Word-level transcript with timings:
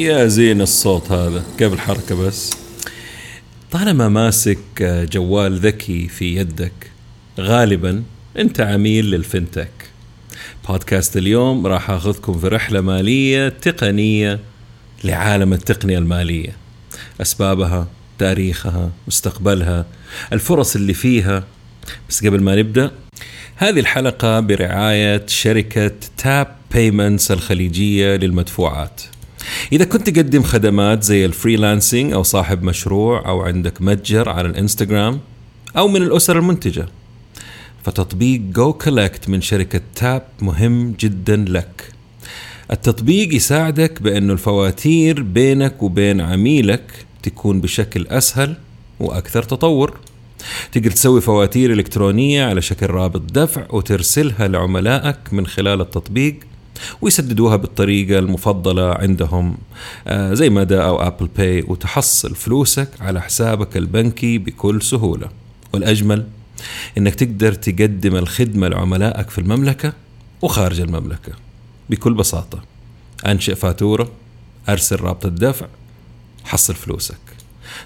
يا 0.00 0.26
زين 0.26 0.60
الصوت 0.60 1.10
هذا 1.12 1.42
كيف 1.58 1.72
الحركة 1.72 2.14
بس. 2.14 2.61
طالما 3.72 4.08
ماسك 4.08 4.82
جوال 5.12 5.58
ذكي 5.58 6.08
في 6.08 6.36
يدك 6.36 6.72
غالبا 7.40 8.02
أنت 8.38 8.60
عميل 8.60 9.10
للفنتك 9.10 9.70
بودكاست 10.68 11.16
اليوم 11.16 11.66
راح 11.66 11.90
أخذكم 11.90 12.38
في 12.38 12.48
رحلة 12.48 12.80
مالية 12.80 13.48
تقنية 13.48 14.40
لعالم 15.04 15.52
التقنية 15.52 15.98
المالية. 15.98 16.56
أسبابها 17.20 17.88
تاريخها 18.18 18.90
مستقبلها 19.08 19.86
الفرص 20.32 20.76
اللي 20.76 20.94
فيها. 20.94 21.44
بس 22.08 22.26
قبل 22.26 22.40
ما 22.40 22.56
نبدأ 22.56 22.90
هذه 23.56 23.80
الحلقة 23.80 24.40
برعاية 24.40 25.26
شركة 25.26 25.92
تاب 26.16 26.56
بيمنتس 26.72 27.30
الخليجية 27.30 28.16
للمدفوعات. 28.16 29.02
إذا 29.72 29.84
كنت 29.84 30.10
تقدم 30.10 30.42
خدمات 30.42 31.02
زي 31.02 31.24
ال 31.24 31.31
freelancing 31.31 32.12
أو 32.12 32.22
صاحب 32.22 32.62
مشروع 32.62 33.28
أو 33.28 33.42
عندك 33.42 33.82
متجر 33.82 34.28
على 34.28 34.48
الإنستغرام 34.48 35.20
أو 35.76 35.88
من 35.88 36.02
الأسر 36.02 36.38
المنتجة 36.38 36.88
فتطبيق 37.84 38.40
goCollect 38.40 39.28
من 39.28 39.40
شركة 39.40 39.80
Tap 39.94 40.22
مهم 40.40 40.94
جدا 41.00 41.36
لك. 41.48 41.92
التطبيق 42.70 43.34
يساعدك 43.34 44.02
بأنه 44.02 44.32
الفواتير 44.32 45.22
بينك 45.22 45.82
وبين 45.82 46.20
عميلك 46.20 47.06
تكون 47.22 47.60
بشكل 47.60 48.06
أسهل 48.06 48.56
وأكثر 49.00 49.42
تطور. 49.42 49.98
تقدر 50.72 50.90
تسوي 50.90 51.20
فواتير 51.20 51.72
إلكترونية 51.72 52.44
على 52.44 52.62
شكل 52.62 52.86
رابط 52.86 53.32
دفع 53.32 53.66
وترسلها 53.70 54.48
لعملائك 54.48 55.18
من 55.32 55.46
خلال 55.46 55.80
التطبيق 55.80 56.36
ويسددوها 57.00 57.56
بالطريقة 57.56 58.18
المفضلة 58.18 58.94
عندهم. 58.94 59.56
آه، 60.06 60.34
زي 60.34 60.50
مدى 60.50 60.82
أو 60.82 61.06
Apple 61.06 61.28
Pay 61.36 61.62
وتحصل 61.68 62.34
فلوسك 62.34 62.88
على 63.00 63.22
حسابك 63.22 63.76
البنكي 63.76 64.38
بكل 64.38 64.82
سهولة. 64.82 65.28
والأجمل 65.72 66.26
إنك 66.98 67.14
تقدر 67.14 67.52
تقدم 67.52 68.16
الخدمة 68.16 68.68
لعملائك 68.68 69.30
في 69.30 69.38
المملكة 69.38 69.92
وخارج 70.42 70.80
المملكة 70.80 71.32
بكل 71.90 72.14
بساطة. 72.14 72.62
أنشئ 73.26 73.54
فاتورة 73.54 74.10
أرسل 74.68 75.00
رابط 75.00 75.26
الدفع 75.26 75.66
حصل 76.44 76.74
فلوسك. 76.74 77.16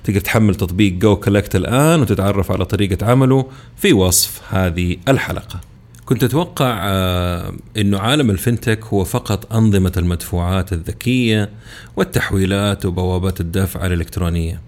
تقدر 0.04 0.20
تحمل 0.20 0.54
تطبيق 0.54 0.92
goCollect 0.92 1.56
الآن 1.56 2.00
وتتعرف 2.00 2.50
على 2.50 2.64
طريقة 2.64 3.06
عمله 3.06 3.46
في 3.76 3.92
وصف 3.92 4.40
هذه 4.54 4.96
الحلقة. 5.08 5.60
كنت 6.06 6.24
أتوقع 6.24 6.80
آه، 6.82 7.52
إنه 7.76 7.98
عالم 7.98 8.30
الفنتك 8.30 8.84
هو 8.84 9.04
فقط 9.04 9.54
أنظمة 9.54 9.92
المدفوعات 9.96 10.72
الذكية 10.72 11.50
والتحويلات 11.96 12.86
وبوابات 12.86 13.40
الدفع 13.40 13.86
الإلكترونية. 13.86 14.60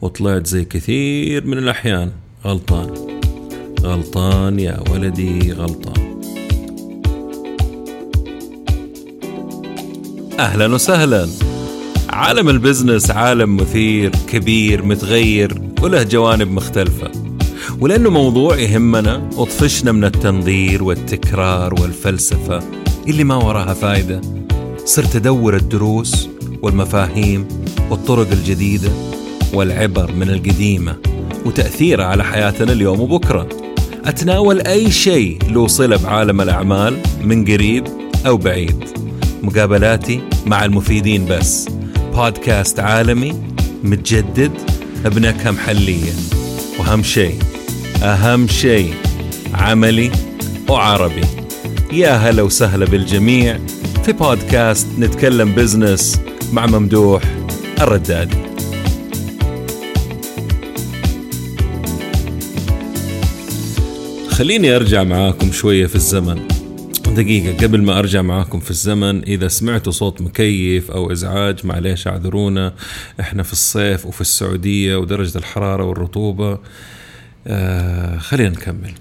وطلعت 0.00 0.46
زي 0.46 0.64
كثير 0.64 1.46
من 1.46 1.58
الأحيان. 1.58 2.12
غلطان. 2.44 3.20
غلطان 3.80 4.58
يا 4.58 4.80
ولدي 4.90 5.52
غلطان. 5.52 6.20
أهلا 10.40 10.74
وسهلا. 10.74 11.28
عالم 12.10 12.48
البزنس 12.48 13.10
عالم 13.10 13.56
مثير 13.56 14.12
كبير 14.28 14.84
متغير 14.84 15.62
وله 15.82 16.02
جوانب 16.02 16.50
مختلفة. 16.50 17.23
ولأنه 17.80 18.10
موضوع 18.10 18.56
يهمنا 18.58 19.30
وطفشنا 19.36 19.92
من 19.92 20.04
التنظير 20.04 20.82
والتكرار 20.84 21.74
والفلسفة 21.74 22.62
اللي 23.08 23.24
ما 23.24 23.34
وراها 23.34 23.74
فايدة. 23.74 24.20
صرت 24.84 25.16
أدور 25.16 25.56
الدروس 25.56 26.28
والمفاهيم 26.62 27.48
والطرق 27.90 28.30
الجديدة 28.32 28.88
والعبر 29.54 30.12
من 30.12 30.30
القديمة 30.30 30.96
وتأثيرها 31.46 32.04
على 32.06 32.24
حياتنا 32.24 32.72
اليوم 32.72 33.00
وبكرة. 33.00 33.48
أتناول 34.04 34.60
أي 34.60 34.90
شيء 34.90 35.38
له 35.50 35.66
صلة 35.66 35.96
بعالم 35.96 36.40
الأعمال 36.40 36.96
من 37.24 37.44
قريب 37.44 37.84
أو 38.26 38.36
بعيد. 38.36 38.84
مقابلاتي 39.42 40.20
مع 40.46 40.64
المفيدين 40.64 41.26
بس. 41.26 41.68
بودكاست 42.14 42.80
عالمي 42.80 43.34
متجدد 43.84 44.52
بنكهة 45.04 45.50
محلية. 45.50 46.12
وأهم 46.78 47.02
شيء 47.02 47.38
أهم 48.02 48.48
شيء 48.48 48.94
عملي 49.54 50.10
وعربي. 50.68 51.24
يا 51.92 52.10
هلا 52.10 52.42
وسهلا 52.42 52.84
بالجميع 52.84 53.58
في 54.04 54.12
بودكاست 54.12 54.86
نتكلم 54.98 55.54
بزنس 55.54 56.20
مع 56.52 56.66
ممدوح 56.66 57.22
الردادي 57.80 58.36
خليني 64.28 64.76
أرجع 64.76 65.02
معاكم 65.02 65.52
شوية 65.52 65.86
في 65.86 65.94
الزمن. 65.94 66.48
دقيقة 67.16 67.66
قبل 67.66 67.82
ما 67.82 67.98
أرجع 67.98 68.22
معاكم 68.22 68.60
في 68.60 68.70
الزمن 68.70 69.22
إذا 69.22 69.48
سمعتوا 69.48 69.92
صوت 69.92 70.22
مكيف 70.22 70.90
أو 70.90 71.12
إزعاج 71.12 71.66
معليش 71.66 72.06
اعذرونا. 72.06 72.74
إحنا 73.20 73.42
في 73.42 73.52
الصيف 73.52 74.06
وفي 74.06 74.20
السعودية 74.20 74.96
ودرجة 74.96 75.38
الحرارة 75.38 75.84
والرطوبة. 75.84 76.58
آه 77.46 78.18
خلينا 78.18 78.50
نكمل. 78.50 78.92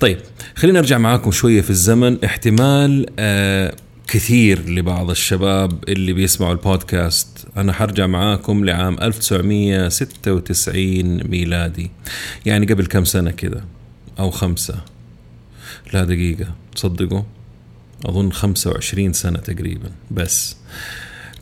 طيب 0.00 0.18
خلينا 0.54 0.80
نرجع 0.80 0.98
معاكم 0.98 1.30
شوية 1.30 1.60
في 1.60 1.70
الزمن. 1.70 2.24
احتمال 2.24 3.06
آه 3.18 3.74
كثير 4.08 4.68
لبعض 4.68 5.10
الشباب 5.10 5.84
اللي 5.88 6.12
بيسمعوا 6.12 6.52
البودكاست. 6.52 7.46
أنا 7.56 7.72
حرجع 7.72 8.06
معاكم 8.06 8.64
لعام 8.64 8.98
1996 9.02 11.28
ميلادي. 11.28 11.90
يعني 12.46 12.66
قبل 12.66 12.86
كم 12.86 13.04
سنة 13.04 13.30
كده؟ 13.30 13.64
أو 14.18 14.30
خمسة. 14.30 14.74
لا 15.92 16.04
دقيقة. 16.04 16.54
تصدقوا؟ 16.76 17.22
أظن 18.06 18.32
25 18.32 19.12
سنة 19.12 19.38
تقريبا. 19.38 19.90
بس. 20.10 20.56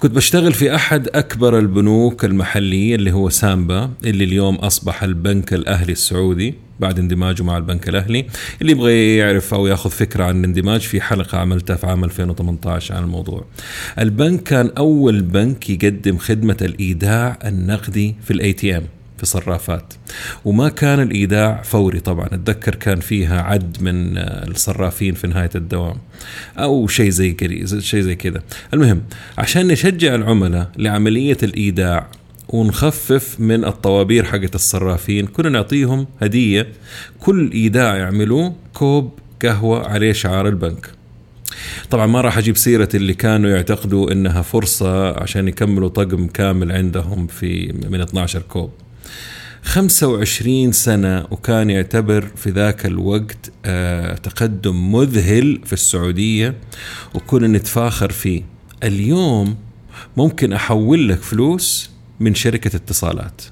كنت 0.03 0.15
بشتغل 0.15 0.53
في 0.53 0.75
أحد 0.75 1.09
أكبر 1.09 1.59
البنوك 1.59 2.25
المحلية 2.25 2.95
اللي 2.95 3.13
هو 3.13 3.29
سامبا 3.29 3.91
اللي 4.05 4.25
اليوم 4.25 4.55
أصبح 4.55 5.03
البنك 5.03 5.55
الأهلي 5.55 5.93
السعودي 5.93 6.55
بعد 6.81 6.99
اندماجه 6.99 7.43
مع 7.43 7.57
البنك 7.57 7.89
الأهلي. 7.89 8.27
اللي 8.61 8.73
يبغى 8.73 9.17
يعرف 9.17 9.55
أو 9.55 9.67
ياخذ 9.67 9.91
فكرة 9.91 10.25
عن 10.25 10.39
الاندماج 10.39 10.81
في 10.81 11.01
حلقة 11.01 11.39
عملتها 11.39 11.77
في 11.77 11.87
عام 11.87 12.05
2018 12.05 12.95
عن 12.95 13.03
الموضوع. 13.03 13.45
البنك 13.99 14.43
كان 14.43 14.71
أول 14.79 15.23
بنك 15.23 15.71
يقدم 15.71 16.19
خدمة 16.19 16.57
الإيداع 16.63 17.39
النقدي 17.45 18.15
في 18.23 18.31
ال 18.31 18.53
ATM 18.53 18.83
في 19.23 19.29
صرافات. 19.29 19.95
وما 20.45 20.69
كان 20.69 21.01
الإيداع 21.01 21.63
فوري 21.63 22.01
طبعا. 22.01 22.27
أتذكر 22.27 22.75
كان 22.75 23.01
فيها 23.01 23.43
عدد 23.43 23.83
من 23.83 24.19
الصرافين 24.19 25.15
في 25.15 25.27
نهاية 25.27 25.51
الدوام. 25.55 25.97
أو 26.59 26.87
شيء 26.87 27.11
زي 27.11 27.37
شيء 27.81 28.01
زي 28.01 28.15
كذا. 28.15 28.43
المهم 28.75 29.03
عشان 29.39 29.67
نشجع 29.67 30.15
العملاء 30.15 30.71
لعملية 30.77 31.37
الإيداع 31.43 32.07
ونخفف 32.49 33.41
من 33.41 33.65
الطوابير 33.65 34.25
حقت 34.25 34.55
الصرافين 34.55 35.27
كنا 35.27 35.49
نعطيهم 35.49 36.07
هدية 36.21 36.69
كل 37.21 37.51
إيداع 37.53 37.97
يعملوه 37.97 38.55
كوب 38.75 39.19
قهوة 39.43 39.89
عليه 39.89 40.13
شعار 40.13 40.49
البنك. 40.49 40.91
طبعا 41.91 42.07
ما 42.07 42.21
راح 42.21 42.39
أجيب 42.39 42.57
سيرة 42.57 42.89
اللي 42.95 43.15
كانوا 43.15 43.51
يعتقدوا 43.51 44.13
إنها 44.13 44.43
فرصة 44.43 45.21
عشان 45.23 45.49
يكملوا 45.49 45.89
طقم 45.89 46.27
كامل 46.27 46.73
عندهم 46.73 47.27
في 47.27 47.73
من 47.91 48.01
12 48.01 48.43
كوب. 48.43 48.71
25 49.63 50.73
سنة 50.73 51.27
وكان 51.31 51.71
يعتبر 51.71 52.29
في 52.37 52.51
ذاك 52.51 52.87
الوقت 52.87 53.53
آه 53.65 54.15
تقدم 54.15 54.93
مذهل 54.93 55.61
في 55.65 55.73
السعودية 55.73 56.55
وكنا 57.15 57.49
نتفاخر 57.49 58.13
فيه. 58.13 58.43
اليوم 58.83 59.57
ممكن 60.17 60.53
أحول 60.53 61.09
لك 61.09 61.23
فلوس 61.23 61.91
من 62.21 62.35
شركة 62.35 62.77
اتصالات. 62.77 63.43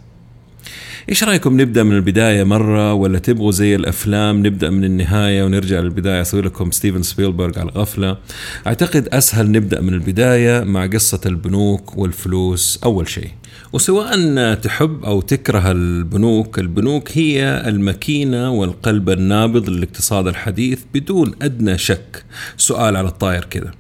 إيش 1.09 1.25
رأيكم 1.25 1.61
نبدأ 1.61 1.83
من 1.83 1.97
البداية 1.97 2.45
مرة 2.45 2.95
ولا 2.95 3.19
تبغوا 3.19 3.53
زي 3.53 3.75
الأفلام 3.75 4.47
نبدأ 4.47 4.71
من 4.71 4.85
النهاية 4.85 5.45
ونرجع 5.45 5.81
للبداية؟ 5.81 6.21
أسوي 6.21 6.43
لكم 6.43 6.71
ستيفن 6.71 7.03
سبيلبرغ 7.03 7.59
على 7.59 7.71
الغفلة. 7.71 8.19
أعتقد 8.67 9.09
أسهل 9.09 9.53
نبدأ 9.53 9.81
من 9.81 9.95
البداية 9.95 10.65
مع 10.65 10.87
قصة 10.87 11.21
البنوك 11.27 11.99
والفلوس 11.99 12.81
أول 12.85 13.09
شيء. 13.09 13.31
وسواء 13.73 14.55
تحب 14.55 15.05
أو 15.05 15.21
تكره 15.21 15.71
البنوك 15.71 16.59
البنوك 16.59 17.19
هي 17.19 17.63
الماكينة 17.67 18.51
والقلب 18.51 19.11
النابض 19.11 19.69
للاقتصاد 19.71 20.27
الحديث 20.27 20.81
بدون 20.95 21.35
أدنى 21.43 21.79
شك. 21.79 22.25
سؤال 22.57 22.97
على 22.97 23.09
الطاير 23.09 23.45
كذا. 23.45 23.71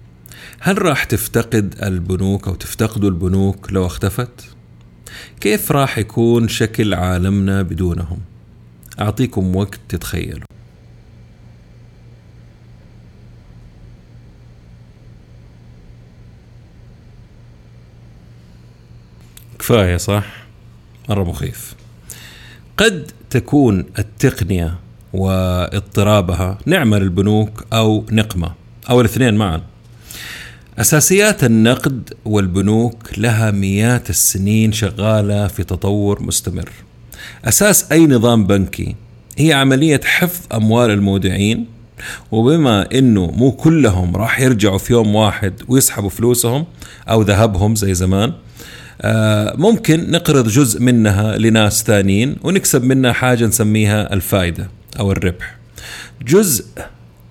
هل 0.60 0.82
راح 0.82 1.04
تفتقد 1.04 1.74
البنوك 1.82 2.48
أو 2.48 2.54
تفتقدوا 2.54 3.10
البنوك 3.10 3.72
لو 3.72 3.86
اختفت؟ 3.86 4.30
كيف 5.40 5.72
راح 5.72 5.98
يكون 5.98 6.48
شكل 6.48 6.94
عالمنا 6.94 7.62
بدونهم؟ 7.62 8.18
أعطيكم 9.00 9.56
وقت 9.56 9.80
تتخيلوا. 9.88 10.44
كفاية 19.70 19.96
صح؟ 19.96 20.24
مرة 21.08 21.24
مخيف 21.24 21.74
قد 22.76 23.10
تكون 23.30 23.84
التقنية 23.98 24.74
واضطرابها 25.12 26.58
نعمة 26.66 26.98
للبنوك 26.98 27.64
أو 27.72 28.04
نقمة 28.12 28.52
أو 28.90 29.00
الاثنين 29.00 29.34
معا 29.34 29.62
أساسيات 30.78 31.44
النقد 31.44 32.14
والبنوك 32.24 33.18
لها 33.18 33.50
مئات 33.50 34.10
السنين 34.10 34.72
شغالة 34.72 35.46
في 35.46 35.64
تطور 35.64 36.22
مستمر. 36.22 36.70
أساس 37.44 37.92
أي 37.92 38.06
نظام 38.06 38.46
بنكي 38.46 38.96
هي 39.38 39.52
عملية 39.52 40.00
حفظ 40.04 40.40
أموال 40.54 40.90
المودعين 40.90 41.66
وبما 42.30 42.88
إنه 42.94 43.26
مو 43.26 43.52
كلهم 43.52 44.16
راح 44.16 44.40
يرجعوا 44.40 44.78
في 44.78 44.92
يوم 44.92 45.14
واحد 45.14 45.54
ويسحبوا 45.68 46.10
فلوسهم 46.10 46.64
أو 47.08 47.22
ذهبهم 47.22 47.74
زي 47.74 47.94
زمان 47.94 48.32
ممكن 49.54 50.10
نقرض 50.10 50.48
جزء 50.48 50.82
منها 50.82 51.38
لناس 51.38 51.84
ثانيين 51.84 52.36
ونكسب 52.42 52.84
منها 52.84 53.12
حاجة 53.12 53.46
نسميها 53.46 54.12
الفائده 54.12 54.70
أو 54.98 55.12
الربح. 55.12 55.56
جزء 56.26 56.64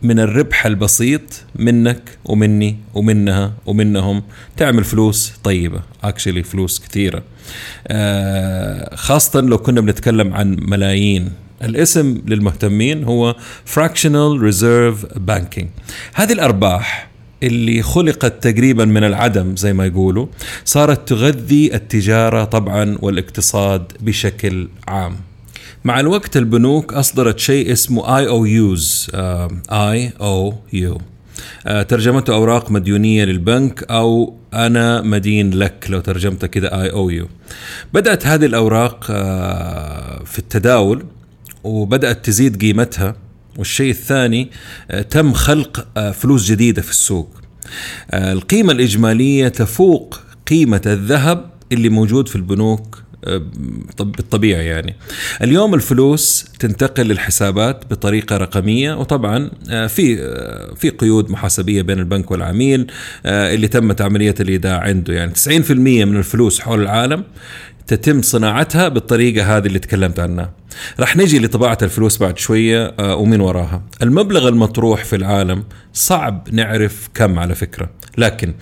من 0.02 0.20
الربح 0.20 0.66
البسيط 0.66 1.22
منك 1.56 2.02
ومني 2.26 2.78
ومنها 2.94 3.54
ومنهم 3.66 4.24
تعمل 4.58 4.84
فلوس 4.84 5.34
طيبة 5.44 5.82
اكشلي 6.04 6.44
فلوس 6.44 6.80
كثيرة. 6.80 7.24
آه 7.88 8.96
خاصة 8.96 9.42
لو 9.42 9.58
كنا 9.58 9.82
بنتكلم 9.82 10.34
عن 10.34 10.58
ملايين. 10.60 11.32
الاسم 11.64 12.22
للمهتمين 12.28 13.04
هو 13.04 13.36
fractional 13.76 14.42
reserve 14.52 15.18
banking. 15.28 15.66
هذه 16.14 16.34
الأرباح 16.34 17.09
اللي 17.44 17.82
خلقت 17.82 18.48
تقريبا 18.48 18.86
من 18.86 19.04
العدم 19.04 19.56
زي 19.56 19.74
ما 19.74 19.86
يقولوا 19.86 20.28
صارت 20.66 21.10
تغذي 21.10 21.76
التجارة 21.76 22.44
طبعا 22.44 22.98
والاقتصاد 23.02 23.92
بشكل 24.00 24.68
عام. 24.88 25.16
مع 25.86 26.00
الوقت 26.00 26.38
البنوك 26.38 26.94
أصدرت 26.94 27.40
شيء 27.40 27.72
اسمه 27.72 28.18
اي 28.18 28.28
أو 28.28 28.46
يوز 28.46 29.12
اي 29.72 30.12
أو 30.22 30.54
يو 30.74 31.02
ترجمته 31.66 32.34
أوراق 32.34 32.72
مديونية 32.72 33.26
للبنك 33.26 33.84
أو 33.92 34.34
أنا 34.54 35.02
مدين 35.02 35.54
لك 35.54 35.86
لو 35.90 36.00
ترجمته 36.00 36.48
كده 36.48 36.82
IOU 36.82 37.28
بدأت 37.94 38.28
هذه 38.28 38.46
الأوراق 38.46 39.08
آه، 39.10 40.24
في 40.24 40.40
التداول 40.40 41.04
وبدأت 41.64 42.26
تزيد 42.26 42.62
قيمتها. 42.62 43.16
والشيء 43.60 43.92
الثاني 43.92 44.52
آه، 44.92 45.02
تم 45.02 45.34
خلق 45.34 45.88
آه، 45.98 46.12
فلوس 46.12 46.52
جديدة 46.52 46.82
في 46.82 46.90
السوق. 46.90 47.40
القيمة 48.14 48.72
الإجمالية 48.72 49.48
تفوق 49.48 50.22
قيمة 50.48 50.82
الذهب 50.86 51.50
اللي 51.72 51.90
موجود 51.90 52.28
في 52.28 52.36
البنوك 52.36 53.04
بالطبيعي 54.00 54.66
يعني. 54.66 54.96
اليوم 55.42 55.74
الفلوس 55.74 56.46
تنتقل 56.60 57.04
للحسابات 57.04 57.84
بطريقة 57.92 58.38
رقمية 58.38 58.94
وطبعا 58.94 59.52
آه، 59.70 59.88
في 59.88 60.22
آه، 60.22 60.74
في 60.76 60.90
قيود 60.90 61.32
محاسبية 61.32 61.82
بين 61.82 62.00
البنك 62.00 62.32
والعميل 62.32 62.92
آه، 63.26 63.54
اللي 63.54 63.68
تمت 63.68 64.02
عملية 64.02 64.36
الإيداع 64.40 64.80
عنده. 64.80 65.14
يعني 65.14 65.32
90% 65.32 66.06
من 66.06 66.18
الفلوس 66.18 66.60
حول 66.60 66.82
العالم 66.82 67.24
تتم 67.90 68.22
صناعتها 68.22 68.88
بالطريقة 68.88 69.58
هذه 69.58 69.68
اللي 69.68 69.80
تكلمت 69.80 70.20
عنها. 70.20 70.52
راح 71.00 71.18
نجي 71.18 71.40
لطباعة 71.40 71.78
الفلوس 71.82 72.18
بعد 72.18 72.38
شوية 72.38 72.96
ومن 73.00 73.42
وراها. 73.42 73.82
المبلغ 74.02 74.48
المطروح 74.48 75.04
في 75.06 75.16
العالم 75.16 75.64
صعب 75.94 76.48
نعرف 76.52 77.10
كم 77.14 77.40
على 77.40 77.56
فكرة. 77.56 77.90
لكن 78.18 78.54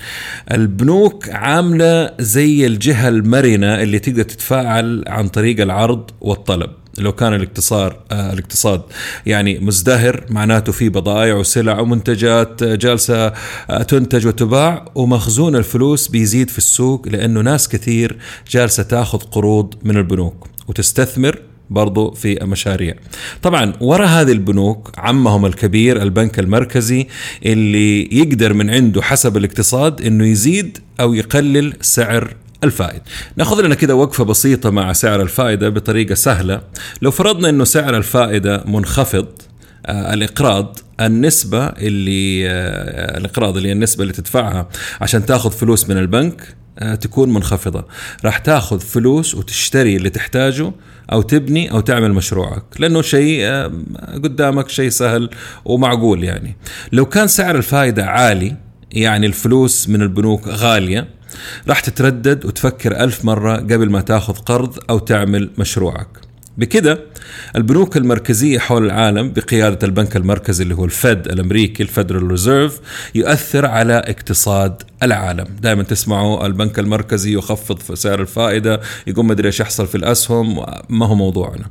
البنوك 0.52 1.30
عاملة 1.30 2.12
زي 2.20 2.66
الجهة 2.66 3.08
المرنة 3.08 3.82
اللي 3.82 4.00
تقدر 4.00 4.24
تتفاعل 4.24 5.04
عن 5.08 5.28
طريق 5.28 5.62
العرض 5.62 6.12
والطلب. 6.22 6.70
لو 7.00 7.12
كان 7.12 7.34
الاقتصاد 7.34 7.94
آه 8.12 8.34
الاقتصاد 8.34 8.82
يعني 9.26 9.60
مزدهر 9.60 10.26
معناته 10.30 10.72
في 10.72 10.90
بضائع 10.90 11.36
وسلع 11.36 11.80
ومنتجات 11.80 12.64
جالسة 12.64 13.28
آه 13.70 13.84
تنتج 13.84 14.28
وتباع 14.28 14.86
ومخزون 14.96 15.56
الفلوس 15.56 16.08
بيزيد 16.08 16.50
في 16.50 16.58
السوق 16.58 17.08
لأنه 17.08 17.42
ناس 17.42 17.70
كثير 17.70 18.18
جالسة 18.52 18.84
تاخذ 18.84 19.20
قروض 19.20 19.74
من 19.84 19.98
البنوك 19.98 20.48
وتستثمر 20.68 21.40
برضو 21.70 22.12
في 22.12 22.40
مشاريع 22.42 22.96
طبعا 23.42 23.74
ورا 23.82 24.06
هذه 24.06 24.32
البنوك 24.32 24.92
عمهم 24.98 25.46
الكبير 25.46 26.02
البنك 26.02 26.40
المركزي 26.40 27.08
اللي 27.46 28.18
يقدر 28.18 28.54
من 28.54 28.70
عنده 28.70 29.02
حسب 29.02 29.38
الاقتصاد 29.38 30.02
إنه 30.02 30.26
يزيد 30.28 30.78
أو 31.00 31.14
يقلل 31.14 31.74
سعر 31.82 32.36
الفائدة 32.64 33.02
ناخذ 33.36 33.62
لنا 33.62 33.76
كده 33.76 33.96
وقفة 33.96 34.24
بسيطة 34.24 34.70
مع 34.70 34.94
سعر 34.94 35.22
الفائدة 35.22 35.70
بطريقة 35.70 36.16
سهلة. 36.16 36.62
لو 37.02 37.12
فرضنا 37.12 37.50
إنه 37.50 37.64
سعر 37.64 37.98
الفائدة 37.98 38.64
منخفض 38.66 39.28
آه 39.86 40.14
الإقراض 40.14 40.80
النسبة 41.02 41.66
اللي 41.68 42.50
آه 42.50 43.18
الإقراض 43.18 43.58
اللي 43.58 43.70
هي 43.70 43.74
النسبة 43.74 44.02
اللي 44.02 44.14
تدفعها 44.14 44.70
عشان 45.02 45.26
تاخذ 45.26 45.52
فلوس 45.52 45.90
من 45.90 45.98
البنك 45.98 46.56
آه 46.80 46.96
تكون 46.96 47.34
منخفضة. 47.34 47.86
راح 48.26 48.38
تاخذ 48.38 48.80
فلوس 48.80 49.36
وتشتري 49.36 49.96
اللي 49.96 50.10
تحتاجه 50.10 50.72
أو 51.12 51.22
تبني 51.22 51.72
أو 51.72 51.80
تعمل 51.80 52.14
مشروعك. 52.14 52.64
لأنه 52.80 53.02
شيء 53.02 53.46
قدامك 54.24 54.70
شيء 54.70 54.90
سهل 54.90 55.30
ومعقول 55.66 56.24
يعني. 56.24 56.58
لو 56.92 57.06
كان 57.06 57.28
سعر 57.28 57.56
الفائدة 57.56 58.06
عالي 58.06 58.56
يعني 58.92 59.26
الفلوس 59.26 59.90
من 59.90 60.02
البنوك 60.02 60.48
غالية 60.48 61.17
راح 61.68 61.80
تتردد 61.80 62.46
وتفكر 62.46 63.04
ألف 63.04 63.26
مرة 63.26 63.56
قبل 63.56 63.90
ما 63.90 64.02
تاخذ 64.02 64.34
قرض 64.34 64.80
أو 64.90 65.00
تعمل 65.00 65.50
مشروعك. 65.58 66.08
بكده 66.58 67.00
البنوك 67.56 67.98
المركزية 67.98 68.60
حول 68.60 68.86
العالم 68.86 69.32
بقيادة 69.32 69.88
البنك 69.88 70.16
المركزي 70.16 70.64
اللي 70.64 70.76
هو 70.76 70.86
الفد 70.86 71.28
الأمريكي 71.28 71.84
الفدرال 71.84 72.32
ريزيرف 72.32 72.80
يؤثر 73.16 73.66
على 73.66 73.94
اقتصاد 73.94 74.84
العالم. 75.04 75.46
دائما 75.62 75.84
تسمعوا 75.84 76.46
البنك 76.46 76.80
المركزي 76.80 77.34
يخفض 77.34 77.94
سعر 77.94 78.22
الفائدة 78.22 78.82
يقوم 79.08 79.28
مدري 79.28 79.48
إيش 79.48 79.60
يحصل 79.60 79.88
في 79.88 79.96
الأسهم 79.96 80.66
ما 80.90 81.06
هو 81.06 81.16
موضوعنا. 81.16 81.66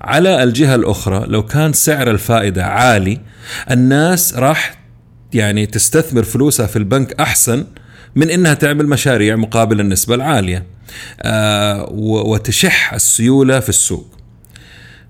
على 0.00 0.42
الجهة 0.42 0.74
الأخرى 0.74 1.24
لو 1.26 1.46
كان 1.46 1.72
سعر 1.72 2.10
الفائدة 2.10 2.64
عالي 2.64 3.20
الناس 3.70 4.34
راح 4.34 4.82
يعني 5.32 5.66
تستثمر 5.66 6.22
فلوسها 6.22 6.66
في 6.66 6.76
البنك 6.76 7.20
أحسن 7.20 7.64
من 8.16 8.30
إنها 8.30 8.54
تعمل 8.54 8.86
مشاريع 8.86 9.36
مقابل 9.36 9.80
النسبة 9.80 10.14
العالية 10.14 10.66
آه 11.22 11.88
وتشح 12.02 12.94
السيولة 12.94 13.60
في 13.60 13.68
السوق 13.68 14.06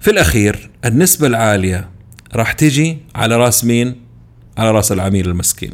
في 0.00 0.10
الأخير 0.10 0.70
النسبة 0.84 1.26
العالية 1.26 1.88
راح 2.34 2.52
تجي 2.52 2.98
على 3.14 3.36
رأس 3.36 3.64
مين؟ 3.64 3.96
على 4.58 4.70
رأس 4.70 4.92
العميل 4.92 5.28
المسكين 5.28 5.70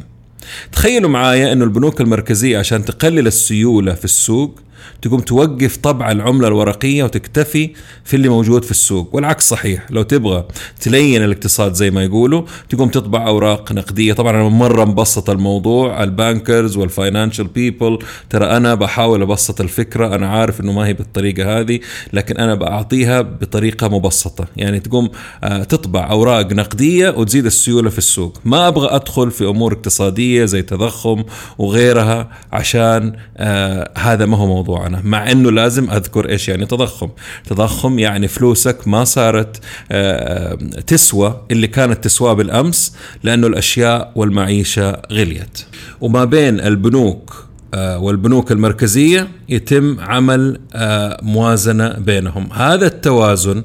تخيلوا 0.71 1.09
معايا 1.09 1.53
أنه 1.53 1.63
البنوك 1.65 2.01
المركزية 2.01 2.57
عشان 2.59 2.85
تقلل 2.85 3.27
السيولة 3.27 3.93
في 3.93 4.05
السوق 4.05 4.59
تقوم 5.01 5.19
توقف 5.19 5.77
طبع 5.77 6.11
العملة 6.11 6.47
الورقية 6.47 7.03
وتكتفي 7.03 7.69
في 8.03 8.15
اللي 8.15 8.29
موجود 8.29 8.63
في 8.63 8.71
السوق 8.71 9.15
والعكس 9.15 9.49
صحيح 9.49 9.91
لو 9.91 10.01
تبغى 10.01 10.45
تلين 10.81 11.23
الاقتصاد 11.23 11.73
زي 11.73 11.91
ما 11.91 12.03
يقولوا 12.03 12.43
تقوم 12.69 12.89
تطبع 12.89 13.27
أوراق 13.27 13.71
نقدية. 13.71 14.13
طبعا 14.13 14.31
أنا 14.31 14.49
مرة 14.49 14.85
مبسط 14.85 15.29
الموضوع 15.29 16.03
ال 16.03 16.12
bankers 16.12 16.77
وال 16.77 16.90
financial 16.90 17.47
people 17.47 17.99
ترى 18.29 18.45
أنا 18.45 18.75
بحاول 18.75 19.21
أبسط 19.21 19.61
الفكرة 19.61 20.15
أنا 20.15 20.27
عارف 20.29 20.61
أنه 20.61 20.71
ما 20.71 20.87
هي 20.87 20.93
بالطريقة 20.93 21.59
هذه 21.59 21.79
لكن 22.13 22.37
أنا 22.37 22.55
بأعطيها 22.55 23.21
بطريقة 23.21 23.87
مبسطة. 23.87 24.45
يعني 24.57 24.79
تقوم 24.79 25.09
آه، 25.43 25.63
تطبع 25.63 26.09
أوراق 26.11 26.53
نقدية 26.53 27.09
وتزيد 27.09 27.45
السيولة 27.45 27.89
في 27.89 27.97
السوق. 27.97 28.39
ما 28.45 28.67
أبغى 28.67 28.95
أدخل 28.95 29.31
في 29.31 29.45
أمور 29.45 29.73
اقتصادية 29.73 30.45
زي 30.45 30.61
تضخم 30.61 31.23
وغيرها 31.57 32.29
عشان 32.51 33.13
آه 33.37 33.91
هذا 33.97 34.25
ما 34.25 34.37
هو 34.37 34.47
موضوع. 34.47 34.68
موضوعنا 34.69 35.01
مع 35.03 35.31
إنه 35.31 35.51
لازم 35.51 35.89
أذكر 35.89 36.29
إيش 36.29 36.49
يعني 36.49 36.65
تضخم. 36.65 37.09
تضخم 37.49 37.99
يعني 37.99 38.27
فلوسك 38.27 38.87
ما 38.87 39.03
صارت 39.03 39.59
آه، 39.91 40.55
تسوى 40.87 41.41
اللي 41.51 41.67
كانت 41.67 42.03
تسوى 42.03 42.35
بالأمس 42.35 42.95
لأنه 43.23 43.47
الأشياء 43.47 44.11
والمعيشة 44.15 45.01
غليت. 45.11 45.65
وما 46.01 46.25
بين 46.25 46.59
البنوك 46.59 47.45
آه، 47.73 47.99
والبنوك 47.99 48.51
المركزية 48.51 49.27
يتم 49.49 49.99
عمل 49.99 50.59
آه، 50.73 51.19
موازنة 51.21 51.89
بينهم. 51.89 52.49
هذا 52.53 52.87
التوازن 52.87 53.63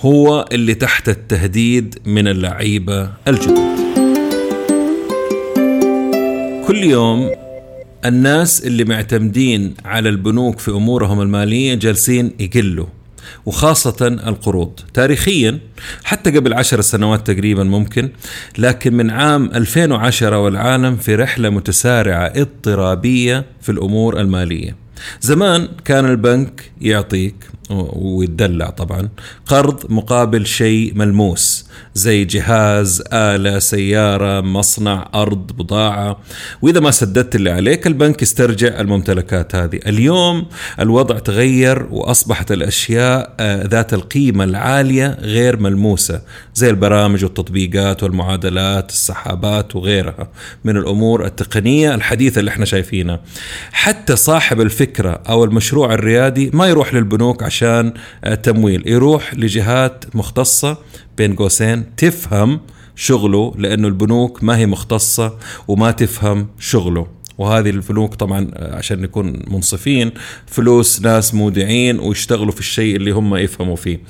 هو 0.00 0.48
اللي 0.52 0.74
تحت 0.74 1.08
التهديد 1.08 1.98
من 2.06 2.28
اللعيبة 2.28 3.10
الجدد. 3.28 3.72
كل 6.66 6.84
يوم 6.84 7.41
الناس 8.04 8.66
اللي 8.66 8.84
معتمدين 8.84 9.74
على 9.84 10.08
البنوك 10.08 10.58
في 10.58 10.70
أمورهم 10.70 11.20
المالية 11.20 11.74
جالسين 11.74 12.32
يقلوا 12.40 12.86
وخاصة 13.46 14.06
القروض. 14.06 14.80
تاريخيا 14.94 15.58
حتى 16.04 16.30
قبل 16.30 16.54
عشر 16.54 16.80
سنوات 16.80 17.30
تقريبا 17.30 17.64
ممكن 17.64 18.10
لكن 18.58 18.94
من 18.94 19.10
عام 19.10 19.50
2010 19.54 20.38
والعالم 20.38 20.96
في 20.96 21.14
رحلة 21.14 21.50
متسارعة 21.50 22.32
اضطرابية 22.36 23.44
في 23.60 23.72
الأمور 23.72 24.20
المالية. 24.20 24.81
زمان 25.20 25.68
كان 25.84 26.06
البنك 26.06 26.72
يعطيك 26.80 27.34
ويتدلع 27.92 28.70
طبعا 28.70 29.08
قرض 29.46 29.92
مقابل 29.92 30.46
شيء 30.46 30.92
ملموس 30.94 31.66
زي 31.94 32.24
جهاز 32.24 33.02
آلة 33.12 33.58
سيارة 33.58 34.40
مصنع 34.40 35.08
أرض 35.14 35.52
بضاعة. 35.52 36.18
وإذا 36.62 36.80
ما 36.80 36.90
سددت 36.90 37.34
اللي 37.34 37.50
عليك 37.50 37.86
البنك 37.86 38.22
يسترجع 38.22 38.80
الممتلكات 38.80 39.54
هذه. 39.54 39.80
اليوم 39.86 40.46
الوضع 40.80 41.18
تغير 41.18 41.86
وأصبحت 41.90 42.52
الأشياء 42.52 43.34
آه، 43.40 43.66
ذات 43.66 43.94
القيمة 43.94 44.44
العالية 44.44 45.18
غير 45.20 45.56
ملموسة 45.56 46.22
زي 46.54 46.70
البرامج 46.70 47.24
والتطبيقات 47.24 48.02
والمعادلات 48.02 48.90
السحابات 48.90 49.76
وغيرها 49.76 50.28
من 50.64 50.76
الأمور 50.76 51.26
التقنية 51.26 51.94
الحديثة 51.94 52.38
اللي 52.38 52.50
إحنا 52.50 52.64
شايفينها. 52.64 53.20
حتى 53.72 54.16
صاحب 54.16 54.60
الفكرة 54.60 54.91
أو 55.00 55.44
المشروع 55.44 55.94
الريادي 55.94 56.50
ما 56.54 56.66
يروح 56.66 56.94
للبنوك 56.94 57.42
عشان 57.42 57.92
آه، 58.24 58.34
تمويل. 58.34 58.88
يروح 58.88 59.34
لجهات 59.34 60.04
مختصة 60.16 60.76
بين 61.18 61.36
قوسين 61.36 61.96
تفهم 61.96 62.60
شغله 62.96 63.54
لأنه 63.58 63.88
البنوك 63.88 64.44
ما 64.44 64.56
هي 64.56 64.66
مختصة 64.66 65.38
وما 65.68 65.90
تفهم 65.90 66.48
شغله. 66.58 67.06
وهذه 67.38 67.70
البنوك 67.70 68.14
طبعا 68.14 68.50
آه، 68.54 68.76
عشان 68.76 69.00
نكون 69.00 69.42
منصفين 69.50 70.10
فلوس 70.46 71.02
ناس 71.02 71.34
مودعين 71.34 71.98
ويشتغلوا 71.98 72.52
في 72.52 72.60
الشيء 72.60 72.96
اللي 72.96 73.10
هم 73.10 73.36
يفهموا 73.36 73.76
فيه. 73.76 74.00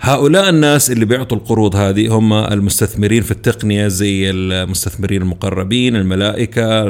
هؤلاء 0.00 0.48
الناس 0.48 0.90
اللي 0.90 1.04
بيعطوا 1.04 1.38
القروض 1.38 1.76
هذه 1.76 2.18
هم 2.18 2.32
المستثمرين 2.32 3.22
في 3.22 3.30
التقنية 3.30 3.88
زي 3.88 4.30
المستثمرين 4.30 5.22
المقربين 5.22 5.96
الملائكة 5.96 6.82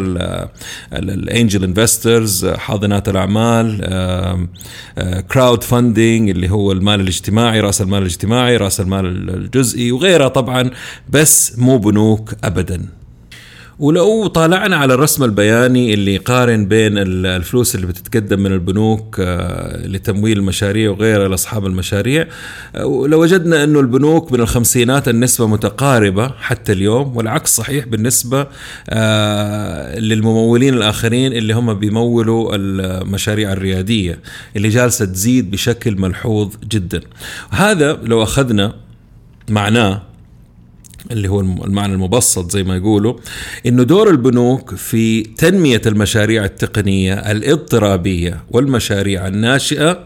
الانجل 0.93 1.65
انفسترز 1.65 2.47
حاضنات 2.47 3.09
الأعمال 3.09 3.79
crowdfunding 5.33 6.31
اللي 6.31 6.51
هو 6.51 6.73
المال 6.73 7.01
الاجتماعي 7.01 7.61
رأس 7.61 7.81
المال 7.83 7.99
الاجتماعي 8.03 8.57
رأس 8.57 8.81
المال 8.81 9.07
الجزئي 9.35 9.93
وغيرها 9.93 10.29
طبعا 10.29 10.71
بس 11.09 11.59
مو 11.59 11.79
بنوك 11.79 12.35
ابدا. 12.45 12.87
ولو 13.79 14.27
طالعنا 14.27 14.77
على 14.77 14.95
الرسم 14.95 15.25
البياني 15.25 15.95
اللي 15.95 16.15
يقارن 16.15 16.67
بين 16.67 16.99
الفلوس 16.99 17.75
اللي 17.75 17.87
بتتقدم 17.87 18.41
من 18.41 18.53
البنوك 18.53 19.17
آه، 19.21 19.87
لتمويل 19.87 20.39
المشاريع 20.39 20.91
وغيرها 20.91 21.29
لأصحاب 21.29 21.67
المشاريع 21.67 22.27
آه، 22.77 23.07
لو 23.09 23.23
وجدنا 23.23 23.65
إنه 23.65 23.81
البنوك 23.81 24.33
من 24.33 24.41
الخمسينات 24.41 25.09
النسبة 25.09 25.47
متقاربة 25.47 26.29
حتى 26.29 26.73
اليوم 26.73 27.17
والعكس 27.17 27.57
صحيح 27.57 27.87
بالنسبة 27.87 28.47
آه، 28.89 29.99
للممولين 29.99 30.75
الآخرين 30.75 31.33
اللي 31.33 31.53
هم 31.55 31.75
بيمولوا 31.75 32.51
المشاريع 32.57 33.53
الريادية 33.53 34.19
اللي 34.57 34.69
جالسة 34.69 35.05
تزيد 35.05 35.51
بشكل 35.51 36.01
ملحوظ 36.01 36.55
جدا. 36.71 37.01
هذا 37.51 37.93
لو 38.03 38.23
أخذنا 38.23 38.75
معناه 39.49 40.03
اللي 41.11 41.29
هو 41.29 41.41
المعنى 41.41 41.93
المبسط 41.93 42.51
زي 42.51 42.63
ما 42.63 42.77
يقولوا 42.77 43.15
إنه 43.67 43.83
دور 43.83 44.11
البنوك 44.11 44.75
في 44.75 45.23
تنمية 45.23 45.83
المشاريع 45.87 46.45
التقنية 46.45 47.15
الاضطرابية 47.15 48.45
والمشاريع 48.51 49.27
الناشئة 49.27 50.05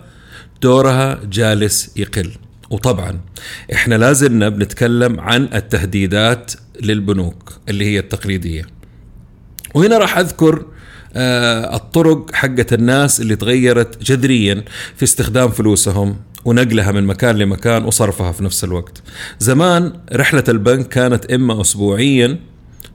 دورها 0.63 1.21
جالس 1.31 1.91
يقل. 1.97 2.31
وطبعا 2.71 3.21
إحنا 3.73 3.95
لازلنا 3.95 4.49
بنتكلم 4.49 5.21
عن 5.21 5.49
التهديدات 5.55 6.53
للبنوك 6.83 7.53
اللي 7.69 7.85
هي 7.85 7.99
التقليدية. 7.99 8.67
وهنا 9.75 9.99
راح 9.99 10.19
أذكر 10.19 10.67
الطرق 11.17 12.35
حقت 12.35 12.73
الناس 12.73 13.21
اللي 13.21 13.37
تغيرت 13.37 14.03
جذريا 14.03 14.65
في 14.97 15.03
استخدام 15.03 15.49
فلوسهم 15.49 16.17
ونقلها 16.45 16.93
من 16.93 17.05
مكان 17.07 17.37
لمكان 17.37 17.85
وصرفها 17.85 18.33
في 18.33 18.45
نفس 18.45 18.65
الوقت. 18.65 19.03
زمان 19.39 19.93
رحلة 20.13 20.45
البنك 20.49 20.89
كانت 20.89 21.33
إما 21.33 21.61
أسبوعيا 21.61 22.39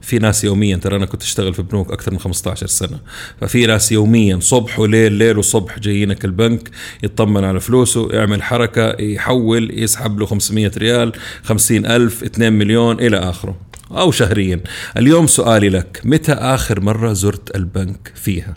في 0.02 0.20
ناس 0.20 0.44
يوميا 0.44 0.78
ترى 0.78 0.96
أنا 0.96 1.06
كنت 1.06 1.22
أشتغل 1.24 1.54
في 1.54 1.62
بنوك 1.62 1.92
أكثر 1.92 2.12
من 2.12 2.20
15 2.20 2.68
سنة. 2.68 3.00
ففي 3.42 3.66
ناس 3.66 3.92
يوميا 3.92 4.40
صبح 4.42 4.80
وليل 4.80 5.12
ليل 5.12 5.38
وصبح 5.38 5.80
جايينك 5.80 6.26
البنك 6.26 6.70
يطمن 7.04 7.44
على 7.44 7.60
فلوسه 7.60 8.10
يعمل 8.12 8.44
حركة 8.44 9.02
يحول 9.02 9.80
يسحب 9.84 10.20
له 10.20 10.26
500 10.26 10.72
ريال 10.78 11.12
50 11.44 11.86
ألف 11.86 12.24
2 12.24 12.54
مليون 12.54 13.00
إلى 13.00 13.18
آخره. 13.18 13.67
أو 13.92 14.12
شهريا. 14.12 14.60
اليوم 14.98 15.28
سؤالي 15.28 15.70
لك 15.70 16.02
متى 16.04 16.32
آخر 16.34 16.82
مرة 16.82 17.14
زرت 17.14 17.56
البنك 17.56 18.12
فيها؟ 18.16 18.54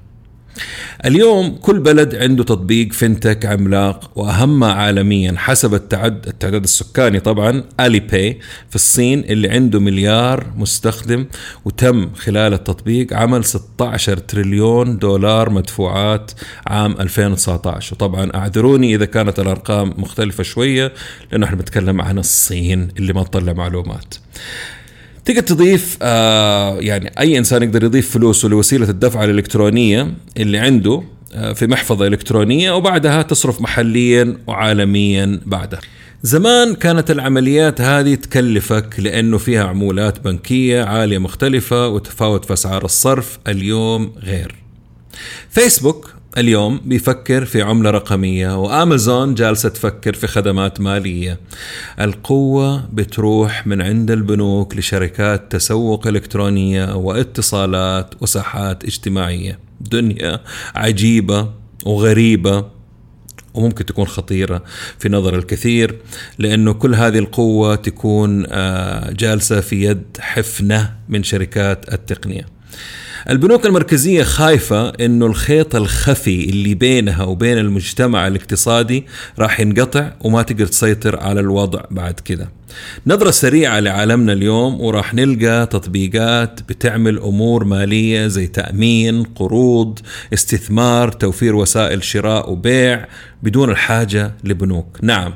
اليوم 1.05 1.57
كل 1.57 1.81
بلد 1.81 2.15
عنده 2.15 2.45
تطبيق 2.45 2.93
فينتك 2.93 3.47
عملاق 3.47 4.11
وأهم 4.19 4.65
عالميا 4.65 5.35
حسب 5.37 5.75
التعد 5.75 6.27
التعداد 6.27 6.63
السكاني 6.63 7.21
طبعا 7.21 7.65
الي 7.81 8.01
باي 8.01 8.39
في 8.69 8.75
الصين 8.75 9.21
اللي 9.21 9.49
عنده 9.49 9.81
مليار 9.81 10.47
مستخدم 10.57 11.27
وتم 11.65 12.11
خلال 12.15 12.53
التطبيق 12.53 13.15
عمل 13.15 13.45
16 13.45 14.17
تريليون 14.17 14.99
دولار 14.99 15.51
مدفوعات 15.51 16.33
عام 16.67 16.93
2019 16.93 17.95
وطبعا 17.95 18.31
اعذروني 18.35 18.95
إذا 18.95 19.05
كانت 19.05 19.39
الأرقام 19.41 19.95
مختلفة 19.99 20.43
شوية 20.43 20.93
لأنه 21.33 21.47
إحنا 21.47 21.57
بنتكلم 21.57 22.01
عن 22.01 22.19
الصين 22.19 22.89
اللي 22.99 23.13
ما 23.13 23.23
تطلع 23.23 23.53
معلومات. 23.53 24.15
تقدر 25.31 25.43
تضيف 25.43 25.99
آه 26.03 26.79
يعني 26.81 27.13
أي 27.19 27.39
إنسان 27.39 27.63
يقدر 27.63 27.85
يضيف 27.85 28.11
فلوسه 28.11 28.49
لوسيلة 28.49 28.91
الدفع 28.91 29.25
الإلكترونية 29.25 30.15
اللي 30.37 30.59
عنده 30.59 31.03
آه 31.35 31.53
في 31.53 31.67
محفظة 31.67 32.07
إلكترونية 32.07 32.73
وبعدها 32.73 33.23
تصرف 33.23 33.61
محليا 33.61 34.39
وعالميا 34.47 35.41
بعدها. 35.47 35.81
زمان 36.23 36.75
كانت 36.75 37.11
العمليات 37.11 37.81
هذه 37.81 38.15
تكلفك 38.15 38.95
لأنه 38.99 39.39
فيها 39.39 39.65
عمولات 39.65 40.21
بنكية 40.21 40.83
عالية 40.85 41.19
مختلفة 41.19 41.89
وتفاوت 41.89 42.45
في 42.45 42.53
أسعار 42.53 42.85
الصرف، 42.85 43.39
اليوم 43.49 44.13
غير. 44.23 44.55
فيسبوك 45.51 46.15
اليوم 46.39 46.81
بيفكر 46.85 47.45
في 47.45 47.63
عملة 47.63 47.91
رقمية 47.91 48.63
وأمازون 48.63 49.35
جالسة 49.35 49.69
تفكر 49.69 50.13
في 50.15 50.27
خدمات 50.27 50.81
مالية. 50.81 51.41
القوة 52.01 52.89
بتروح 52.93 53.67
من 53.67 53.83
عند 53.83 54.11
البنوك 54.11 54.77
لشركات 54.77 55.53
تسوق 55.53 56.07
إلكترونية 56.07 56.97
واتصالات 56.97 58.15
وساحات 58.21 58.85
اجتماعية. 58.85 59.59
دنيا 59.81 60.41
عجيبة 60.75 61.51
وغريبة 61.87 62.67
وممكن 63.55 63.87
تكون 63.87 64.07
خطيرة 64.07 64.63
في 64.99 65.09
نظر 65.09 65.37
الكثير 65.39 65.97
لأنه 66.39 66.73
كل 66.73 66.95
هذه 66.95 67.19
القوة 67.19 67.75
تكون 67.75 68.47
آه، 68.49 69.11
جالسة 69.13 69.61
في 69.61 69.85
يد 69.85 70.05
حفنة 70.21 70.95
من 71.09 71.23
شركات 71.23 71.93
التقنية. 71.95 72.47
البنوك 73.29 73.67
المركزية 73.67 74.23
خايفة 74.23 74.89
إنه 74.89 75.27
الخيط 75.27 75.77
الخفي 75.77 76.45
اللي 76.45 76.75
بينها 76.75 77.25
وبين 77.25 77.59
المجتمع 77.59 78.27
الاقتصادي 78.27 79.07
راح 79.39 79.61
ينقطع 79.61 80.13
وما 80.21 80.43
تقدر 80.43 80.67
تسيطر 80.67 81.21
على 81.21 81.41
الوضع 81.41 81.81
بعد 81.91 82.21
كده. 82.21 82.49
نظرة 83.07 83.31
سريعة 83.31 83.81
لعالمنا 83.81 84.33
اليوم 84.33 84.81
وراح 84.81 85.15
نلقى 85.15 85.67
تطبيقات 85.67 86.61
بتعمل 86.69 87.19
أمور 87.19 87.65
مالية 87.65 88.27
زي 88.27 88.47
تأمين 88.47 89.23
قروض 89.23 89.99
استثمار 90.35 91.13
توفير 91.13 91.57
وسائل 91.57 92.05
شراء 92.05 92.53
وبيع 92.53 93.07
بدون 93.43 93.71
الحاجة 93.71 94.33
لبنوك. 94.45 94.99
نعم 95.03 95.35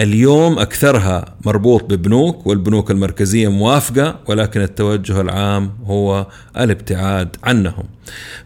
اليوم 0.00 0.58
أكثرها 0.58 1.34
مربوط 1.44 1.84
ببنوك 1.84 2.46
والبنوك 2.46 2.90
المركزية 2.90 3.48
موافقة 3.48 4.20
ولكن 4.28 4.60
التوجه 4.60 5.20
العام 5.20 5.72
هو 5.84 6.26
الابتعاد 6.58 7.21
الابتعاد 7.22 7.36
عنهم. 7.44 7.84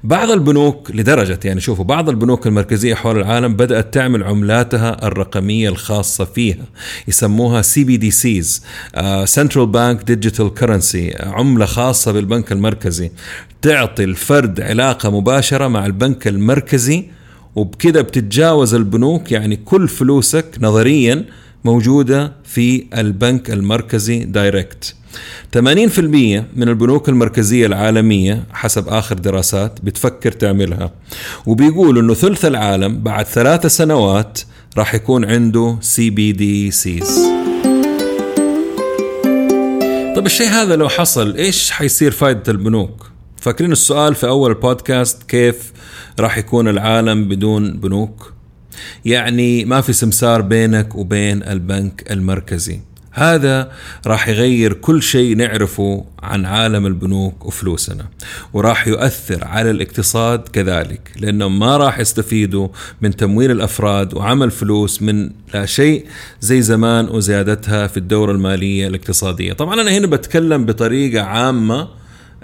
بعض 0.05 0.31
البنوك 0.31 0.91
لدرجة 0.95 1.41
يعني 1.45 1.61
شوفوا 1.61 1.85
بعض 1.85 2.09
البنوك 2.09 2.47
المركزية 2.47 2.95
حول 2.95 3.19
العالم 3.19 3.57
بدأت 3.57 3.95
تعمل 3.95 4.25
عملاتها 4.25 5.07
الرقمية 5.07 5.69
الخاصة 5.69 6.25
فيها 6.25 6.65
يسموها 7.09 7.63
CBDCs 7.63 8.63
central 9.25 9.67
bank 9.67 10.03
digital 10.03 10.55
currency 10.55 11.17
عملة 11.21 11.67
خاصة 11.67 12.13
بالبنك 12.13 12.53
المركزي. 12.53 13.11
تعطي 13.63 14.05
الفرد 14.05 14.61
علاقة 14.61 15.11
مباشرة 15.11 15.69
مع 15.69 15.87
البنك 15.87 16.29
المركزي 16.29 17.05
وبكده 17.55 18.03
بتتجاوز 18.03 18.75
البنوك 18.75 19.33
يعني 19.33 19.57
كل 19.57 19.89
فلوسك 19.89 20.47
نظريا 20.61 21.25
موجودة 21.67 22.33
في 22.45 22.87
البنك 22.95 23.51
المركزي 23.51 24.25
direct. 24.25 24.95
80% 25.57 25.59
من 26.57 26.69
البنوك 26.69 27.09
المركزية 27.09 27.67
العالمية 27.67 28.45
حسب 28.53 28.89
آخر 28.89 29.15
دراسات 29.15 29.79
بتفكر 29.83 30.33
تعملها 30.33 30.93
وبيقولوا 31.47 32.03
أنه 32.03 32.15
ثلث 32.15 32.45
العالم 32.45 33.03
بعد 33.03 33.25
ثلاثة 33.25 33.69
سنوات 33.69 34.41
راح 34.79 34.95
يكون 34.95 35.25
عنده 35.25 35.77
CBDCs 35.81 37.27
طيب 40.17 40.27
الشيء 40.27 40.49
هذا 40.49 40.77
لو 40.77 40.89
حصل 40.89 41.37
إيش 41.37 41.71
حيصير 41.71 42.11
فائدة 42.11 42.53
البنوك؟ 42.53 43.11
فاكرين 43.37 43.73
السؤال 43.73 44.15
في 44.15 44.27
أول 44.27 44.51
البودكاست 44.51 45.23
كيف 45.23 45.73
راح 46.21 46.39
يكون 46.39 46.69
العالم 46.69 47.29
بدون 47.29 47.73
بنوك؟ 47.73 48.36
يعني 49.05 49.65
ما 49.65 49.81
في 49.81 49.93
سمسار 49.93 50.41
بينك 50.41 50.95
وبين 50.95 51.43
البنك 51.43 52.05
المركزي. 52.11 52.81
هذا 53.17 53.73
راح 54.07 54.29
يغير 54.29 54.73
كل 54.73 55.03
شيء 55.03 55.37
نعرفه 55.37 56.05
عن 56.23 56.45
عالم 56.47 56.87
البنوك 56.87 57.47
وفلوسنا 57.47 58.07
وراح 58.53 58.89
يؤثر 58.89 59.45
على 59.45 59.71
الاقتصاد 59.71 60.49
كذلك 60.49 61.13
لأنهم 61.17 61.59
ما 61.59 61.77
راح 61.77 61.99
يستفيدوا 61.99 62.69
من 63.03 63.17
تمويل 63.17 63.51
الأفراد 63.51 64.15
وعمل 64.15 64.51
فلوس 64.51 65.03
من 65.03 65.31
لا 65.55 65.67
شيء 65.67 66.07
زي 66.41 66.63
زمان 66.63 67.09
وزيادتها 67.09 67.87
في 67.87 67.97
الدورة 67.97 68.33
المالية 68.33 68.89
الاقتصادية. 68.89 69.53
طبعا 69.53 69.81
أنا 69.81 69.91
هنا 69.91 70.07
بتكلم 70.07 70.65
بطريقة 70.67 71.23
عامة 71.23 71.89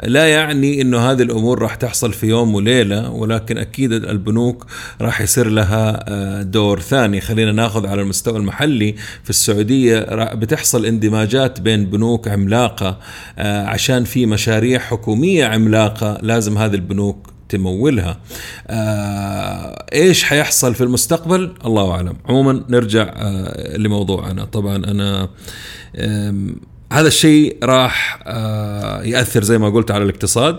لا 0.03 0.29
يعني 0.29 0.81
إنه 0.81 0.99
هذه 1.11 1.23
الأمور 1.23 1.63
راح 1.63 1.75
تحصل 1.75 2.13
في 2.13 2.27
يوم 2.27 2.55
وليلة 2.55 3.11
ولكن 3.11 3.59
أكيد 3.59 3.93
البنوك 3.93 4.67
راح 5.01 5.21
يصير 5.21 5.49
لها 5.49 6.05
آه، 6.09 6.43
دور 6.43 6.81
ثاني. 6.81 7.21
خلينا 7.21 7.53
ناخذ 7.53 7.87
على 7.87 8.03
المستوى 8.03 8.37
المحلي. 8.37 8.95
في 9.25 9.31
السعودية 9.31 10.01
بتحصل 10.35 10.87
اندماجات 10.87 11.61
بين 11.61 11.87
بنوك 11.87 12.29
عملاقة 12.29 12.99
آه، 13.39 13.67
عشان 13.67 14.05
في 14.05 14.27
مشاريع 14.27 14.79
حكومية 14.79 15.45
عملاقة 15.45 16.19
لازم 16.23 16.59
هذه 16.59 16.75
البنوك 16.75 17.33
تمولها. 17.49 18.19
آه 18.67 19.85
إيش 19.93 20.25
حيحصل 20.25 20.75
في 20.75 20.81
المستقبل؟ 20.81 21.55
الله 21.65 21.91
أعلم. 21.91 22.15
عموما 22.29 22.65
نرجع 22.69 23.13
آه 23.17 23.77
لموضوعنا. 23.77 24.45
طبعا 24.45 24.77
أنا 24.77 25.29
هذا 26.93 27.09
الشيء 27.09 27.57
راح 27.63 28.23
آه، 28.27 29.03
يأثر 29.03 29.43
زي 29.43 29.59
ما 29.59 29.69
قلت 29.69 29.91
على 29.91 30.05
الاقتصاد. 30.05 30.57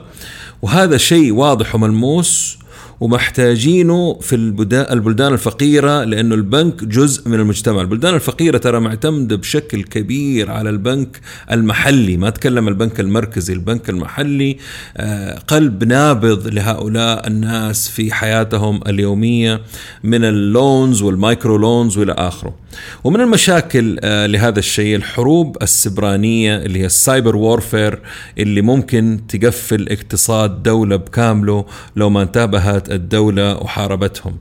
وهذا 0.62 0.98
شيء 0.98 1.34
واضح 1.34 1.76
وملموس 1.76 2.58
ومحتاجينه 3.00 4.20
في 4.22 4.36
البلدان 4.36 5.34
الفقيرة 5.34 6.04
لأنه 6.04 6.36
البنك 6.36 6.84
جزء 6.84 7.30
من 7.30 7.40
المجتمع. 7.40 7.82
البلدان 7.82 8.16
الفقيرة 8.16 8.58
ترى 8.58 8.80
معتمدة 8.80 9.36
بشكل 9.36 9.84
كبير 9.84 10.52
على 10.52 10.70
البنك 10.70 11.22
المحلي. 11.52 12.18
ما 12.18 12.28
أتكلم 12.28 12.68
البنك 12.68 13.00
المركزي 13.00 13.54
البنك 13.54 13.90
المحلي 13.90 14.58
آه، 14.98 15.40
قلب 15.40 15.84
نابض 15.84 16.48
لهؤلاء 16.48 17.28
الناس 17.28 17.90
في 17.90 18.14
حياتهم 18.14 18.82
اليومية 18.88 19.62
من 20.04 20.26
ال 20.26 20.39
loans 20.39 21.02
وال 21.02 21.18
micro 21.18 21.58
loans 21.58 21.98
وإلى 21.98 22.12
آخره. 22.12 22.63
ومن 23.04 23.22
المشاكل 23.22 24.00
آه، 24.04 24.26
لهذا 24.26 24.60
الشيء 24.60 24.96
الحروب 24.96 25.58
السبرانية 25.62 26.58
اللي 26.58 26.80
هي 26.80 26.86
ال 26.86 26.94
cyber 26.94 27.36
warfare 27.36 28.00
اللي 28.38 28.62
ممكن 28.62 29.20
تقفل 29.30 29.88
اقتصاد 29.90 30.64
دولة 30.64 30.96
بكامله 30.96 31.66
لو 31.96 32.10
ما 32.10 32.22
انتبهت 32.22 32.92
الدولة 32.92 33.58
وحاربتهم. 33.58 34.38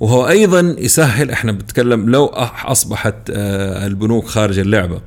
وهو 0.00 0.28
أيضا 0.28 0.76
يسهل 0.78 1.30
إحنا 1.30 1.52
بنتكلم 1.52 2.10
لو 2.10 2.26
أصبحت 2.64 3.14
آه، 3.30 3.86
البنوك 3.86 4.26
خارج 4.26 4.58
اللعبة. 4.58 5.00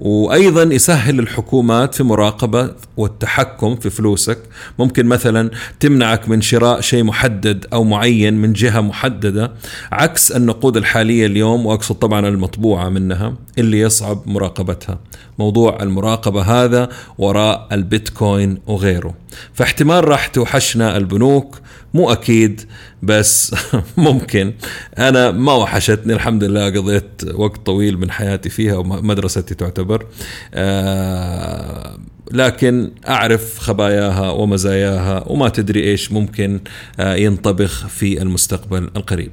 وأيضا 0.00 0.62
يسهل 0.62 1.18
الحكومات 1.18 1.94
في 1.94 2.02
مراقبة 2.02 2.70
والتحكم 2.96 3.76
في 3.76 3.90
فلوسك. 3.90 4.38
ممكن 4.78 5.06
مثلا 5.06 5.50
تمنعك 5.80 6.28
من 6.28 6.40
شراء 6.40 6.80
شيء 6.80 7.04
محدد 7.04 7.66
أو 7.72 7.84
معين 7.84 8.34
من 8.34 8.52
جهة 8.52 8.80
محددة 8.80 9.52
عكس 9.92 10.32
النقود 10.32 10.76
الحالية 10.76 11.26
اليوم 11.26 11.66
وأقصد 11.66 11.94
طبعا 11.94 12.28
المطبوعة 12.28 12.88
منها 12.88 13.34
اللي 13.58 13.80
يصعب 13.80 14.22
مراقبتها. 14.26 14.98
موضوع 15.38 15.82
المراقبة 15.82 16.42
هذا 16.42 16.88
وراء 17.18 17.68
البيتكوين 17.72 18.58
وغيره. 18.66 19.14
فاحتمال 19.54 20.08
راح 20.08 20.26
توحشنا 20.26 20.96
البنوك 20.96 21.58
مو 21.94 22.12
أكيد 22.12 22.60
بس 23.02 23.54
ممكن. 23.96 24.54
أنا 24.98 25.30
ما 25.30 25.52
وحشتني 25.52 26.12
الحمد 26.12 26.44
لله 26.44 26.66
قضيت 26.66 27.24
وقت 27.34 27.66
طويل 27.66 27.98
من 27.98 28.10
حياتي 28.10 28.48
فيها 28.48 28.76
ومدرستي 28.76 29.54
تعتبر. 29.54 30.06
آه 30.54 31.98
لكن 32.32 32.90
أعرف 33.08 33.58
خباياها 33.58 34.30
ومزاياها 34.30 35.24
وما 35.26 35.48
تدري 35.48 35.84
إيش 35.84 36.12
ممكن 36.12 36.60
آه 37.00 37.14
ينطبخ 37.14 37.86
في 37.86 38.22
المستقبل 38.22 38.90
القريب. 38.96 39.30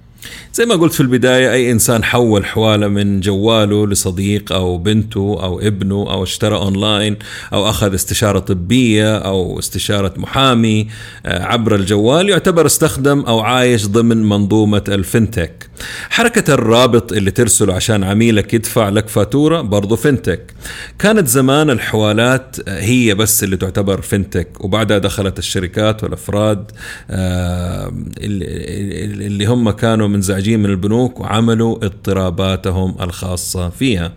زي 0.54 0.66
ما 0.66 0.76
قلت 0.76 0.94
في 0.94 1.00
البداية 1.00 1.52
أي 1.52 1.72
إنسان 1.72 2.04
حول 2.04 2.46
حوالة 2.46 2.88
من 2.88 3.20
جواله 3.20 3.88
لصديق 3.88 4.52
أو 4.52 4.78
بنته 4.78 5.38
أو 5.44 5.60
ابنه 5.60 5.96
أو 5.96 6.24
اشترى 6.24 6.56
أونلاين 6.56 7.18
أو 7.54 7.70
أخذ 7.70 7.94
استشارة 7.94 8.40
طبية 8.40 9.18
أو 9.18 9.60
استشارة 9.60 10.14
محامي 10.18 10.88
آه، 11.26 11.44
عبر 11.44 11.76
الجوال 11.76 12.30
يعتبر 12.30 12.66
استخدم 12.66 13.20
أو 13.20 13.40
عايش 13.40 13.88
ضمن 13.88 14.24
منظومة 14.30 14.84
الفنتك. 14.88 15.70
حركة 16.10 16.54
الرابط 16.54 17.14
اللي 17.14 17.32
ترسله 17.32 17.74
عشان 17.74 18.04
عميلك 18.04 18.54
يدفع 18.54 18.90
لك 18.90 19.08
فاتورة 19.08 19.62
برضو 19.62 19.96
فنتك. 19.96 20.54
كانت 21.00 21.28
زمان 21.28 21.70
الحوالات 21.70 22.56
هي 22.86 23.16
بس 23.16 23.44
اللي 23.44 23.58
تعتبر 23.58 24.02
فنتك 24.02 24.64
وبعدها 24.64 24.98
دخلت 24.98 25.40
الشركات 25.40 26.04
والأفراد 26.04 26.72
آه، 27.10 27.94
اللي 28.18 29.46
هم 29.46 29.70
كانوا 29.70 30.08
منزعجين 30.08 30.60
من 30.60 30.70
البنوك 30.70 31.20
وعملوا 31.20 31.86
اضطراباتهم 31.86 32.96
الخاصة 33.02 33.70
فيها. 33.70 34.14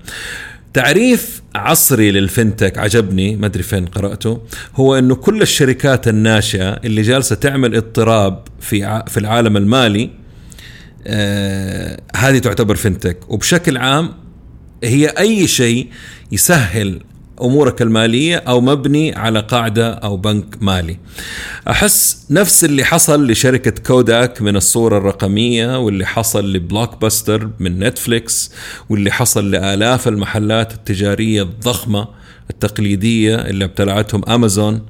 تعريف 0.75 1.43
عصري 1.55 2.11
للفنتك 2.11 2.79
عجبني 2.79 3.37
ما 3.37 3.47
أدري 3.47 3.63
فين 3.63 3.87
قرأته 3.87 4.41
هو 4.75 4.99
إنه 4.99 5.15
كل 5.15 5.43
الشركات 5.43 6.09
الناشئة 6.09 6.71
اللي 6.71 7.03
جالسة 7.03 7.37
تعمل 7.37 7.77
اضطراب 7.77 8.43
في 8.61 9.03
في 9.09 9.21
العالم 9.21 9.57
المالي 9.57 10.11
آه 11.07 12.01
هذه 12.17 12.39
تعتبر 12.39 12.77
فنتك 12.77 13.31
وبشكل 13.31 13.77
عام 13.77 14.15
هي 14.85 15.07
أي 15.07 15.47
شيء 15.47 15.89
يسهل 16.33 17.01
أمورك 17.43 17.83
المالية 17.83 18.37
أو 18.37 18.61
مبني 18.61 19.15
على 19.17 19.41
قاعدة 19.41 19.93
أو 19.93 20.17
بنك 20.17 20.45
مالي. 20.61 20.97
أحس 21.69 22.27
نفس 22.31 22.65
اللي 22.65 22.85
حصل 22.85 23.31
لشركة 23.31 23.71
كوداك 23.87 24.43
من 24.43 24.57
الصورة 24.57 24.99
الرقمية 24.99 25.79
واللي 25.79 26.07
حصل 26.07 26.53
ل 26.53 27.01
Blockbuster 27.01 27.51
من 27.59 27.79
نتفليكس 27.79 28.53
واللي 28.89 29.11
حصل 29.11 29.51
لآلاف 29.51 30.09
المحلات 30.09 30.73
التجارية 30.75 31.43
الضخمة 31.43 32.09
التقليدية 32.51 33.35
اللي 33.37 33.65
ابتلعتهم 33.65 34.23
أمازون 34.29 34.87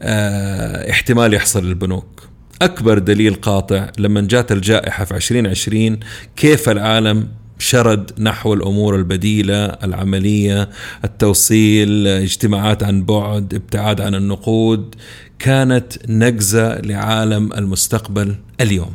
آه 0.00 0.90
احتمال 0.90 1.34
يحصل 1.34 1.66
للبنوك. 1.66 2.22
أكبر 2.62 2.98
دليل 2.98 3.34
قاطع 3.34 3.90
لما 3.98 4.20
جات 4.20 4.52
الجائحة 4.52 5.04
في 5.04 5.14
2020 5.16 6.00
كيف 6.36 6.68
العالم 6.68 7.28
شرد 7.58 8.10
نحو 8.18 8.54
الأمور 8.54 8.96
البديلة 8.96 9.64
العملية 9.64 10.68
التوصيل 11.04 12.06
اجتماعات 12.06 12.82
عن 12.82 13.04
بعد 13.04 13.54
ابتعاد 13.54 14.00
عن 14.00 14.14
النقود 14.14 14.94
كانت 15.38 15.92
نقزه 16.08 16.80
لعالم 16.80 17.52
المستقبل 17.52 18.34
اليوم. 18.60 18.90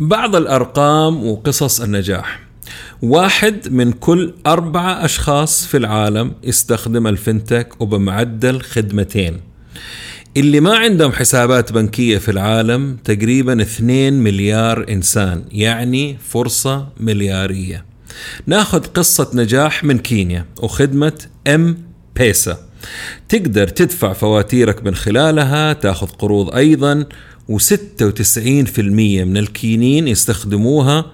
بعض 0.00 0.36
الأرقام 0.36 1.26
وقصص 1.26 1.80
النجاح. 1.80 2.40
واحد 3.02 3.68
من 3.72 3.92
كل 3.92 4.34
أربعة 4.46 5.04
أشخاص 5.04 5.66
في 5.66 5.76
العالم 5.76 6.32
يستخدم 6.44 7.06
الفنتك 7.06 7.80
وبمعدل 7.80 8.60
خدمتين. 8.60 9.40
اللي 10.36 10.60
ما 10.60 10.76
عندهم 10.76 11.12
حسابات 11.12 11.72
بنكية 11.72 12.18
في 12.18 12.30
العالم 12.30 12.96
تقريبا 13.04 13.62
2 13.62 14.12
مليار 14.12 14.86
إنسان 14.88 15.44
يعني 15.50 16.16
فرصة 16.28 16.88
مليارية. 17.00 17.85
ناخذ 18.46 18.84
قصة 18.84 19.30
نجاح 19.34 19.84
من 19.84 19.98
كينيا 19.98 20.46
وخدمة 20.62 21.18
ام 21.46 21.78
بيسا 22.16 22.58
تقدر 23.28 23.68
تدفع 23.68 24.12
فواتيرك 24.12 24.84
من 24.84 24.94
خلالها 24.94 25.72
تاخذ 25.72 26.06
قروض 26.06 26.54
أيضا 26.54 27.06
و96% 27.52 28.78
من 28.78 29.36
الكينين 29.36 30.08
يستخدموها 30.08 31.04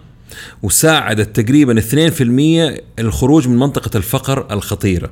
وساعدت 0.63 1.41
تقريبا 1.41 1.81
2% 1.81 2.81
الخروج 2.99 3.49
من 3.49 3.57
منطقة 3.57 3.97
الفقر 3.97 4.47
الخطيرة. 4.51 5.11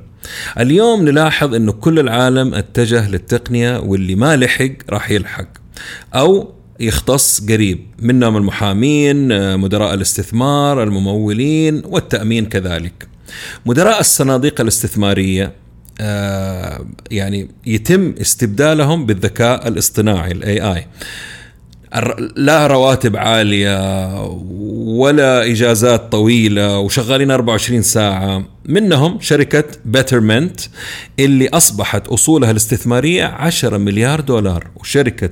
اليوم 0.59 1.05
نلاحظ 1.05 1.55
أنه 1.55 1.71
كل 1.71 1.99
العالم 1.99 2.53
اتجه 2.53 3.09
للتقنية 3.09 3.79
واللي 3.79 4.15
ما 4.15 4.35
لحق 4.35 4.71
راح 4.89 5.11
يلحق. 5.11 5.47
أو 6.15 6.53
يختص 6.81 7.41
قريب. 7.49 7.87
منهم 7.99 8.37
المحامين 8.37 9.57
مدراء 9.57 9.93
الاستثمار 9.93 10.83
الممولين 10.83 11.81
والتأمين 11.85 12.45
كذلك. 12.45 13.07
مدراء 13.65 13.99
الصناديق 13.99 14.61
الاستثمارية 14.61 15.53
آه، 16.01 16.85
يعني 17.11 17.49
يتم 17.65 18.13
استبدالهم 18.21 19.05
بالذكاء 19.05 19.67
الاصطناعي 19.67 20.31
ال 20.31 20.73
AI 20.73 20.87
لا 22.35 22.67
رواتب 22.67 23.17
عالية 23.17 23.77
ولا 24.85 25.51
إجازات 25.51 26.11
طويلة 26.11 26.79
وشغالين 26.79 27.31
24 27.31 27.81
ساعة. 27.81 28.45
منهم 28.65 29.17
شركة 29.21 29.63
Betterment 29.85 30.61
اللي 31.19 31.49
أصبحت 31.49 32.07
أصولها 32.07 32.51
الاستثمارية 32.51 33.25
10 33.25 33.77
مليار 33.77 34.19
دولار 34.19 34.67
وشركة 34.75 35.29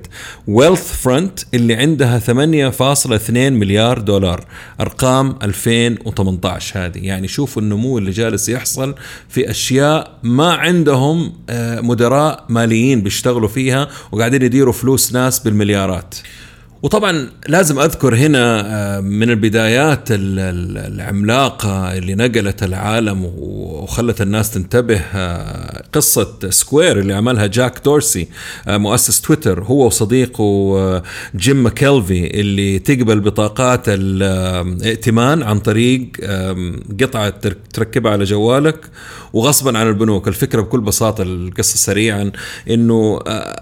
Wealthfront 0.48 1.40
اللي 1.54 1.76
عندها 1.76 2.20
8.2 2.20 3.30
مليار 3.32 4.00
دولار. 4.00 4.46
أرقام 4.82 5.36
2018 5.44 6.86
هذه. 6.86 6.98
يعني 6.98 7.28
شوفوا 7.28 7.62
النمو 7.62 7.98
اللي 7.98 8.12
جالس 8.12 8.50
يحصل 8.50 8.96
في 9.30 9.50
أشياء 9.50 10.20
ما 10.24 10.54
عندهم 10.54 11.34
آه، 11.50 11.82
مدراء 11.82 12.46
ماليين 12.50 13.02
بيشتغلوا 13.02 13.50
فيها 13.50 13.88
وقاعدين 14.12 14.42
يديروا 14.42 14.74
فلوس 14.74 15.14
ناس 15.14 15.40
بالمليارات. 15.40 16.16
وطبعا 16.84 17.30
لازم 17.48 17.80
أذكر 17.80 18.16
هنا 18.16 18.62
آه، 18.66 19.00
من 19.00 19.30
البدايات 19.30 20.04
العملاقة 20.10 21.98
اللي 21.98 22.16
نقلت 22.16 22.64
العالم 22.64 23.32
وخلت 23.38 24.22
الناس 24.22 24.52
تنتبه 24.52 25.02
آه، 25.16 25.84
قصة 25.94 26.38
سكوير 26.50 27.00
اللي 27.00 27.14
عملها 27.14 27.48
جاك 27.48 27.82
دورسي 27.86 28.28
آه، 28.68 28.78
مؤسس 28.78 29.22
تويتر 29.22 29.64
هو 29.64 29.86
وصديقه 29.86 31.04
جيم 31.36 31.64
ماكيلفي 31.64 32.40
اللي 32.40 32.80
تقبل 32.80 33.20
بطاقات 33.20 33.82
الائتمان 33.88 35.44
عن 35.44 35.60
طريق 35.60 36.10
قطعة 37.02 37.34
تركبها 37.74 38.12
على 38.12 38.24
جوالك 38.24 38.86
وغصبا 39.34 39.78
عن 39.78 39.88
البنوك. 39.88 40.28
الفكرة 40.28 40.62
بكل 40.62 40.80
بساطة 40.80 41.22
القصة 41.22 41.78
سريعا 41.78 42.32
إنه 42.70 43.20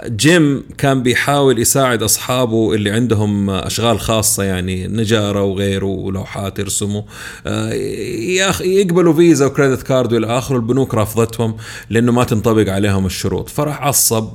جيم 0.08 0.64
كان 0.78 1.04
بيحاول 1.04 1.60
يساعد 1.60 2.04
أصحابه 2.04 2.74
اللي 2.74 2.92
عنده 2.92 3.07
عندهم 3.08 3.50
أشغال 3.50 4.00
خاصة 4.00 4.44
يعني 4.44 4.88
نجارة 4.88 5.44
وغيره 5.44 5.86
ولوحات 5.86 6.60
يرسموا. 6.60 7.02
آه، 7.48 7.74
يقبلوا 8.64 9.14
Visa 9.14 9.46
و 9.46 9.51
credit 9.51 9.84
card 9.84 10.14
والى 10.14 10.28
آخره 10.28 10.56
البنوك 10.56 10.96
رافضتهم 10.96 11.58
لأنه 11.90 12.12
ما 12.12 12.24
تنطبق 12.24 12.70
عليهم 12.70 13.06
الشروط. 13.06 13.50
فراح 13.50 13.82
عصب 13.82 14.30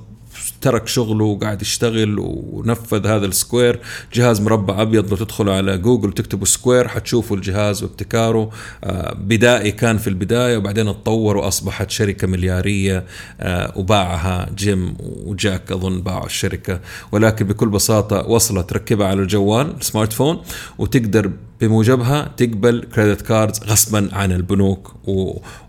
ترك 0.63 0.89
شغله 0.89 1.25
وقاعد 1.25 1.63
يشتغل 1.63 2.17
ونفذ 2.19 3.07
هذا 3.07 3.27
ال 3.27 3.34
Square. 3.34 3.81
جهاز 4.15 4.41
مربع 4.41 4.83
أبيض 4.83 5.11
لو 5.11 5.17
تدخلوا 5.17 5.55
على 5.55 5.79
جوجل 5.79 6.09
وتكتبوا 6.09 6.47
Square 6.47 6.89
حتشوفوا 6.89 7.37
الجهاز 7.37 7.83
وابتكاره. 7.83 8.51
آه، 8.85 9.15
بدائي 9.15 9.73
كان 9.73 9.99
في 9.99 10.09
البداية 10.09 10.57
وبعدين 10.57 10.89
اتطور 10.89 11.37
وأصبحت 11.37 11.91
شركة 11.91 12.27
مليارية. 12.27 13.05
آه، 13.41 13.73
وباعها 13.77 14.51
جيم 14.55 14.97
وجاك 15.01 15.73
أظن 15.73 16.03
باعوا 16.03 16.27
الشركة. 16.27 16.81
ولكن 17.13 17.47
بكل 17.47 17.69
بساطة 17.69 18.29
وصلت 18.29 18.71
تركبها 18.71 19.07
على 19.07 19.23
الجوال 19.23 19.75
smart 19.81 20.13
phone 20.13 20.43
وتقدر 20.79 21.31
بموجبها 21.63 22.33
تقبل 22.37 22.87
credit 22.95 23.23
cards 23.23 23.61
غصبا 23.65 24.09
عن 24.13 24.33
البنوك. 24.33 24.95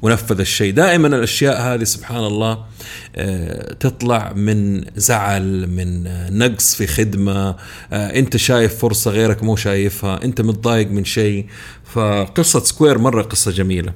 ونفذ 0.01 0.39
الشيء. 0.39 0.73
دائما 0.73 1.07
الأشياء 1.07 1.61
هذه 1.61 1.83
سبحان 1.83 2.25
الله 2.25 2.65
آه، 3.15 3.73
تطلع 3.73 4.33
من 4.33 4.85
زعل 4.95 5.67
من 5.67 6.03
نقص 6.37 6.75
في 6.75 6.87
خدمة. 6.87 7.55
آه، 7.93 8.19
أنت 8.19 8.37
شايف 8.37 8.75
فرصة 8.75 9.11
غيرك 9.11 9.43
مو 9.43 9.55
شايفها. 9.55 10.23
أنت 10.23 10.41
متضايق 10.41 10.91
من 10.91 11.05
شيء. 11.05 11.45
فقصة 11.93 12.59
سكوير 12.59 12.97
مرة 12.97 13.21
قصة 13.21 13.51
جميلة. 13.51 13.93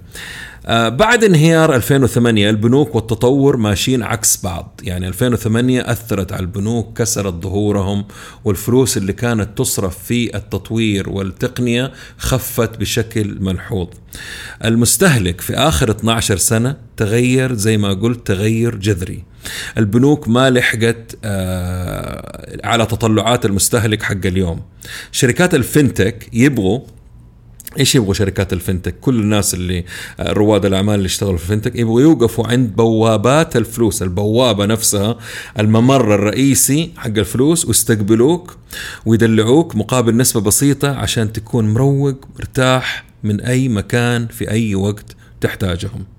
آه، 0.65 0.89
بعد 0.89 1.23
انهيار 1.23 1.75
2008 1.75 2.49
البنوك 2.49 2.95
والتطور 2.95 3.57
ماشيين 3.57 4.03
عكس 4.03 4.43
بعض. 4.43 4.81
يعني 4.83 5.07
2008 5.07 5.91
أثرت 5.91 6.33
على 6.33 6.41
البنوك 6.41 6.97
كسرت 6.97 7.33
ظهورهم 7.33 8.05
والفلوس 8.45 8.97
اللي 8.97 9.13
كانت 9.13 9.57
تصرف 9.57 10.03
في 10.03 10.35
التطوير 10.35 11.09
والتقنية 11.09 11.91
خفت 12.17 12.77
بشكل 12.77 13.37
ملحوظ. 13.39 13.87
المستهلك 14.65 15.41
في 15.41 15.53
آخر 15.53 15.91
12 15.91 16.37
سنة 16.37 16.75
تغير 16.97 17.53
زي 17.53 17.77
ما 17.77 17.93
قلت 17.93 18.27
تغير 18.27 18.75
جذري. 18.75 19.23
البنوك 19.77 20.27
ما 20.27 20.49
لحقت 20.49 21.17
آه، 21.23 22.57
على 22.63 22.85
تطلعات 22.85 23.45
المستهلك 23.45 24.03
حق 24.03 24.25
اليوم. 24.25 24.61
شركات 25.11 25.55
الفنتك 25.55 26.29
يبغوا 26.33 26.79
إيش 27.79 27.95
يبغوا 27.95 28.13
شركات 28.13 28.53
الفنتك 28.53 28.95
كل 29.01 29.19
الناس 29.19 29.53
اللي 29.53 29.85
آه، 30.19 30.31
رواد 30.33 30.65
الأعمال 30.65 30.95
اللي 30.95 31.05
يشتغلوا 31.05 31.37
في 31.37 31.43
الفنتك 31.43 31.75
يبغوا 31.75 32.01
يوقفوا 32.01 32.47
عند 32.47 32.75
بوابات 32.75 33.55
الفلوس 33.55 34.01
البوابة 34.01 34.65
نفسها 34.65 35.17
الممر 35.59 36.15
الرئيسي 36.15 36.91
حق 36.97 37.17
الفلوس 37.17 37.65
ويستقبلوك 37.65 38.57
ويدلعوك 39.05 39.75
مقابل 39.75 40.17
نسبة 40.17 40.41
بسيطة 40.41 40.95
عشان 40.95 41.33
تكون 41.33 41.73
مروق 41.73 42.27
مرتاح 42.39 43.05
من 43.23 43.41
أي 43.41 43.69
مكان 43.69 44.27
في 44.27 44.51
أي 44.51 44.75
وقت 44.75 45.15
تحتاجهم. 45.41 46.16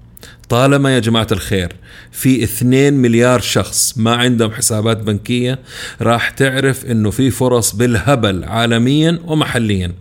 طالما 0.48 0.94
يا 0.94 0.98
جماعة 0.98 1.26
الخير 1.32 1.72
في 2.12 2.44
2 2.44 2.94
مليار 2.94 3.40
شخص 3.40 3.98
ما 3.98 4.14
عندهم 4.14 4.50
حسابات 4.50 4.96
بنكية 4.96 5.58
راح 6.00 6.30
تعرف 6.30 6.86
إنه 6.86 7.10
في 7.10 7.30
فرص 7.30 7.74
بالهبل 7.74 8.44
عالميا 8.44 9.18
ومحليا. 9.24 9.92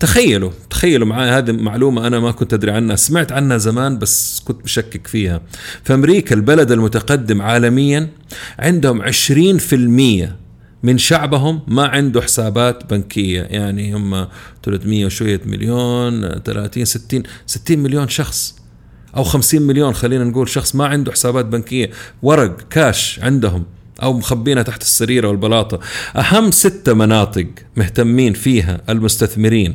تخيلوا 0.00 0.50
تخيلوا 0.70 1.06
معي 1.06 1.30
هذه 1.30 1.52
معلومة 1.52 2.06
أنا 2.06 2.20
ما 2.20 2.30
كنت 2.30 2.54
أدري 2.54 2.70
عنها 2.70 2.96
سمعت 2.96 3.32
عنها 3.32 3.56
زمان 3.56 3.98
بس 3.98 4.42
كنت 4.44 4.64
بشكك 4.64 5.06
فيها. 5.06 5.40
في 5.84 5.94
أمريكا 5.94 6.34
البلد 6.34 6.72
المتقدم 6.72 7.42
عالميا 7.42 8.08
عندهم 8.58 9.02
20% 9.02 10.28
من 10.82 10.98
شعبهم 10.98 11.60
ما 11.68 11.86
عنده 11.86 12.20
حسابات 12.20 12.90
بنكية. 12.90 13.42
يعني 13.42 13.94
هم 13.94 14.28
300 14.62 15.06
وشوية 15.06 15.40
مليون 15.46 16.42
30 16.42 16.84
60 16.84 17.22
60 17.46 17.78
مليون 17.78 18.08
شخص. 18.08 18.57
أو 19.18 19.24
50 19.24 19.62
مليون 19.62 19.94
خلينا 19.94 20.24
نقول 20.24 20.48
شخص 20.48 20.74
ما 20.74 20.86
عنده 20.86 21.12
حسابات 21.12 21.44
بنكية 21.44 21.90
ورق 22.22 22.56
كاش 22.70 23.20
عندهم 23.22 23.64
أو 24.02 24.12
مخبينها 24.12 24.62
تحت 24.62 24.82
السرير 24.82 25.26
أو 25.26 25.30
البلاطه 25.30 25.80
أهم 26.16 26.50
ستة 26.50 26.94
مناطق 26.94 27.46
مهتمين 27.76 28.32
فيها 28.32 28.80
المستثمرين 28.88 29.74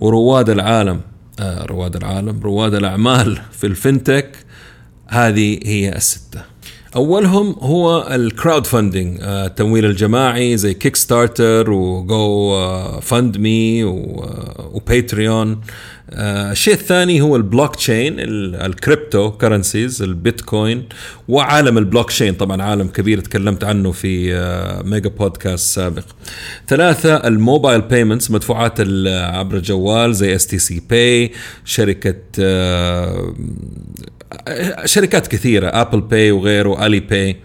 ورواد 0.00 0.50
العالم 0.50 1.00
آه 1.40 1.64
رواد 1.64 1.96
العالم 1.96 2.40
رواد 2.42 2.74
الأعمال 2.74 3.40
في 3.52 3.66
الفنتك 3.66 4.36
هذه 5.08 5.58
هي 5.64 5.96
الستة. 5.96 6.42
أولهم 6.96 7.56
هو 7.60 8.08
ال 8.10 8.66
crowdfunding 8.66 9.18
التمويل 9.20 9.84
الجماعي 9.84 10.56
زي 10.56 10.74
Kickstarter 10.74 11.70
و 11.70 12.60
GoFundMe 13.00 13.84
و 13.84 14.05
Patreon 14.05 15.52
آه، 15.52 15.58
الشيء 16.14 16.74
الثاني 16.74 17.20
هو 17.20 17.36
البلوك 17.36 17.76
تشين 17.76 18.14
ال 18.18 19.30
cryptocurrencies 19.30 20.02
البيتكوين 20.02 20.84
وعالم 21.28 21.78
البلوك 21.78 22.08
تشين 22.08 22.34
طبعا 22.34 22.62
عالم 22.62 22.86
كبير 22.86 23.20
تكلمت 23.20 23.64
عنه 23.64 23.92
في 23.92 24.34
mega 24.84 25.10
آه، 25.10 25.12
بودكاست 25.12 25.74
سابق. 25.74 26.04
ثلاثة 26.68 27.16
ال 27.16 27.25
mobile 27.25 27.80
payments 27.80 28.30
مدفوعات 28.30 28.80
عبر 29.06 29.56
الجوال 29.56 30.14
زي 30.14 30.34
STC 30.34 30.82
Pay 30.90 31.32
شركة 31.64 32.14
آه، 32.40 33.34
شركات 34.84 35.26
كثيرة 35.26 35.66
Apple 35.66 36.00
Pay 36.00 36.30
وغيره 36.30 36.86
Alipay 36.86 37.36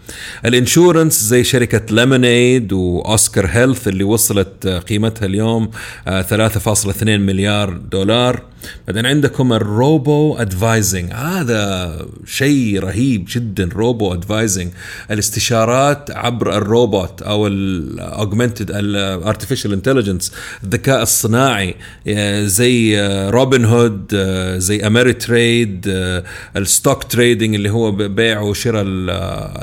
ال 0.45 0.53
insurance 0.53 1.23
زي 1.23 1.43
شركة 1.43 1.95
Lemonade 1.95 2.73
و 2.73 2.86
Oscar 2.86 3.45
Health 3.45 3.88
اللي 3.88 4.04
وصلت 4.04 4.67
قيمتها 4.67 5.26
اليوم 5.26 5.71
3.2 6.08 7.04
مليار 7.04 7.78
دولار. 7.91 8.43
بعدين 8.88 9.06
عندكم 9.06 9.54
ال 9.53 9.70
robo 9.70 10.36
advising. 10.36 11.12
هذا 11.13 11.95
شيء 12.26 12.80
رهيب 12.80 13.28
جدا 13.30 13.69
robo 13.73 14.13
advising. 14.13 14.71
الاستشارات 15.12 16.12
عبر 16.12 16.58
الروبوت 16.58 17.21
أو 17.21 17.47
ال 17.47 17.60
augmented 17.60 18.71
ال 18.71 18.81
artificial 18.81 19.73
intelligence 19.73 20.32
الذكاء 20.63 21.02
الصناعي 21.02 21.76
زي 22.45 23.00
روبن 23.30 23.65
هود 23.65 24.15
زي 24.58 24.88
Ameritrade 24.88 25.88
stock 26.77 27.03
trading 27.03 27.56
اللي 27.55 27.69
هو 27.69 27.91
بيع 27.91 28.41
وشراء 28.41 28.83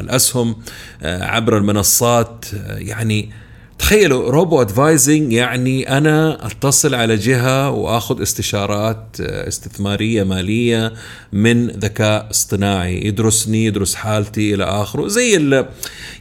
الأسهم 0.00 0.56
عبر 1.02 1.58
المنصات 1.58 2.44
يعني 2.76 3.30
تخيلوا 3.78 4.30
robo 4.30 4.60
advising 4.60 5.32
يعني 5.32 5.98
أنا 5.98 6.46
أتصل 6.46 6.94
على 6.94 7.16
جهة 7.16 7.70
وأخذ 7.70 8.22
استشارات 8.22 9.16
آه، 9.20 9.48
استثمارية 9.48 10.24
مالية 10.24 10.92
من 11.32 11.66
ذكاء 11.66 12.30
اصطناعي 12.30 13.06
يدرسني 13.06 13.64
يدرس 13.64 13.94
حالتي 13.94 14.54
إلى 14.54 14.64
آخره. 14.64 15.08
زي 15.08 15.64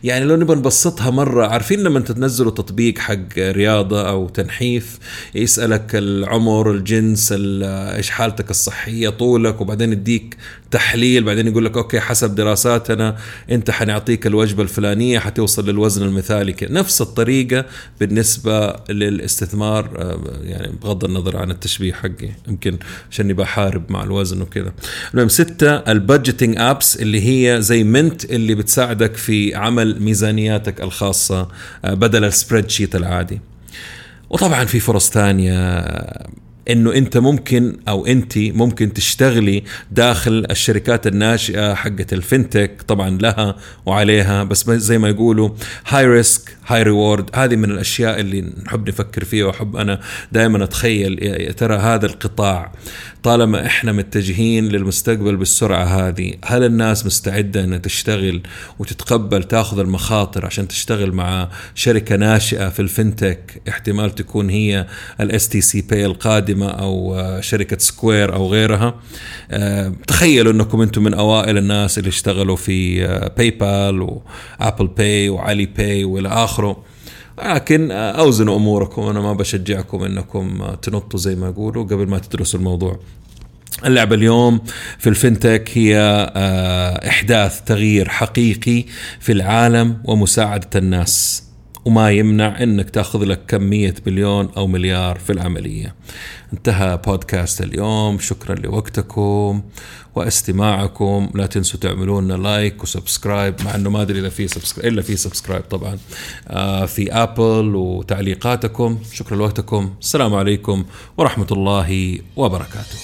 يعني 0.03 0.25
لو 0.25 0.35
نبغى 0.35 0.55
نبسطها 0.55 1.09
مرة 1.09 1.47
عارفين 1.47 1.79
لما 1.83 1.99
تنزلوا 1.99 2.51
تطبيق 2.51 2.97
حق 2.97 3.37
رياضة 3.37 4.09
أو 4.09 4.29
تنحيف 4.29 4.99
يسألك 5.35 5.95
العمر 5.95 6.71
الجنس 6.71 7.33
إيش 7.37 8.09
حالتك 8.09 8.49
الصحية 8.49 9.09
طولك 9.09 9.61
وبعدين 9.61 9.91
يديك 9.91 10.37
تحليل 10.73 11.23
بعدين 11.23 11.47
يقول 11.47 11.65
لك 11.65 11.77
أوكي 11.77 11.99
حسب 11.99 12.35
دراساتنا 12.35 13.17
أنت 13.51 13.71
حنعطيك 13.71 14.27
الوجبة 14.27 14.63
الفلانية 14.63 15.19
حتوصل 15.19 15.69
للوزن 15.69 16.05
المثالي 16.05 16.55
نفس 16.61 17.01
الطريقة 17.01 17.65
بالنسبة 17.99 18.75
للاستثمار 18.89 19.89
آه، 19.97 20.19
يعني 20.43 20.71
بغض 20.83 21.05
النظر 21.05 21.37
عن 21.37 21.51
التشبيه 21.51 21.93
حقي 21.93 22.29
يمكن 22.47 22.77
عشان 23.11 23.33
بحارب 23.33 23.91
مع 23.91 24.03
الوزن 24.03 24.41
وكذا. 24.41 24.73
المهم 25.13 25.29
ستة 25.29 25.75
ال 25.75 25.83
budgeting 25.83 26.55
apps 26.57 26.97
اللي 26.97 27.27
هي 27.27 27.61
زي 27.61 27.83
Mint 27.83 28.25
اللي 28.25 28.55
بتساعدك 28.55 29.15
في 29.15 29.55
عمل 29.55 30.01
ميزانياتك 30.01 30.81
الخاصة 30.81 31.47
آه، 31.85 31.93
بدل 31.93 32.23
ال 32.23 32.69
spreadsheet 32.69 32.95
العادي. 32.95 33.41
وطبعا 34.29 34.65
في 34.65 34.79
فرص 34.79 35.09
ثانية 35.09 35.83
إنه 36.69 36.93
أنت 36.93 37.17
ممكن 37.17 37.77
أو 37.87 38.05
انت 38.05 38.37
ممكن 38.37 38.93
تشتغلي 38.93 39.63
داخل 39.91 40.45
الشركات 40.51 41.07
الناشئة 41.07 41.73
حقه 41.73 42.05
ال 42.13 42.22
fintech 42.22 42.81
طبعا 42.87 43.09
لها 43.09 43.55
وعليها 43.85 44.43
بس 44.43 44.69
زي 44.69 44.97
ما 44.97 45.09
يقولوا 45.09 45.49
high 45.87 46.07
risk 46.07 46.57
high 46.67 46.83
reward 46.83 47.29
هذه 47.35 47.55
من 47.55 47.71
الأشياء 47.71 48.19
اللي 48.19 48.41
نحب 48.65 48.89
نفكر 48.89 49.23
فيها 49.23 49.45
وأحب 49.45 49.75
أنا 49.75 49.99
دائما 50.31 50.63
أتخيل 50.63 51.23
يا 51.23 51.51
ترى 51.51 51.75
هذا 51.75 52.05
القطاع 52.05 52.71
طالما 53.23 53.65
إحنا 53.65 53.91
متجهين 53.91 54.67
للمستقبل 54.69 55.35
بالسرعة 55.35 55.83
هذه 55.83 56.33
هل 56.45 56.63
الناس 56.63 57.05
مستعدة 57.05 57.63
إنها 57.63 57.77
تشتغل 57.77 58.41
وتتقبل 58.79 59.43
تأخذ 59.43 59.79
المخاطر 59.79 60.45
عشان 60.45 60.67
تشتغل 60.67 61.11
مع 61.11 61.49
شركة 61.75 62.15
ناشئة 62.15 62.69
في 62.69 62.79
ال 62.79 62.89
fintech 62.90 63.61
احتمال 63.69 64.15
تكون 64.15 64.49
هي 64.49 64.87
ال 65.21 65.49
STC 65.49 65.81
Pay 65.81 66.05
القادمة 66.05 66.67
أو 66.67 67.17
شركة 67.41 67.77
Square 67.77 68.33
أو 68.35 68.47
غيرها؟ 68.47 68.95
أه 69.51 69.93
تخيلوا 70.07 70.51
إنكم 70.53 70.81
أنتم 70.81 71.03
من 71.03 71.13
أوائل 71.13 71.57
الناس 71.57 71.97
اللي 71.97 72.09
اشتغلوا 72.09 72.55
في 72.55 73.07
PayPal 73.37 73.51
و 73.51 74.01
Apple 74.01 74.87
Pay 74.87 75.29
و 75.29 75.65
Alipay 75.65 76.03
والى 76.03 76.29
آخره. 76.29 76.92
لكن 77.39 77.91
أوزنوا 77.91 78.55
أموركم 78.55 79.01
أنا 79.01 79.21
ما 79.21 79.33
بشجعكم 79.33 80.03
إنكم 80.03 80.75
تنطوا 80.81 81.19
زي 81.19 81.35
ما 81.35 81.47
يقولوا 81.47 81.83
قبل 81.83 82.07
ما 82.07 82.19
تدرسوا 82.19 82.59
الموضوع. 82.59 82.99
اللعبة 83.85 84.15
اليوم 84.15 84.61
في 84.99 85.09
ال 85.09 85.17
fintech 85.17 85.69
هي 85.73 85.97
آه، 86.35 87.09
إحداث 87.09 87.61
تغيير 87.61 88.09
حقيقي 88.09 88.85
في 89.19 89.31
العالم 89.31 90.01
ومساعدة 90.05 90.69
الناس. 90.75 91.43
وما 91.85 92.11
يمنع 92.11 92.63
إنك 92.63 92.89
تأخذ 92.89 93.23
لك 93.23 93.41
كمية 93.47 93.93
مليون 94.07 94.49
أو 94.57 94.67
مليار 94.67 95.19
في 95.19 95.33
العملية. 95.33 95.95
انتهى 96.53 96.99
بودكاست 97.05 97.61
اليوم. 97.61 98.19
شكرا 98.19 98.55
لوقتكم 98.55 99.61
واستماعكم. 100.15 101.29
لا 101.35 101.45
تنسوا 101.45 101.79
تعملون 101.79 102.43
like 102.43 102.83
و 102.83 102.91
subscribe 102.91 103.55
مع 103.65 103.75
إنه 103.75 103.89
ما 103.89 104.01
أدري 104.01 104.19
إذا 104.19 104.29
في 104.29 104.47
subscribe 104.47 104.93
إلا 104.93 105.01
في 105.01 105.15
subscribe 105.15 105.63
طبعا 105.63 105.97
آه 106.47 106.85
في 106.85 107.13
آبل 107.13 107.75
وتعليقاتكم. 107.75 108.99
شكرا 109.13 109.37
لوقتكم. 109.37 109.93
السلام 110.01 110.35
عليكم 110.35 110.85
ورحمة 111.17 111.47
الله 111.51 112.19
وبركاته. 112.35 112.97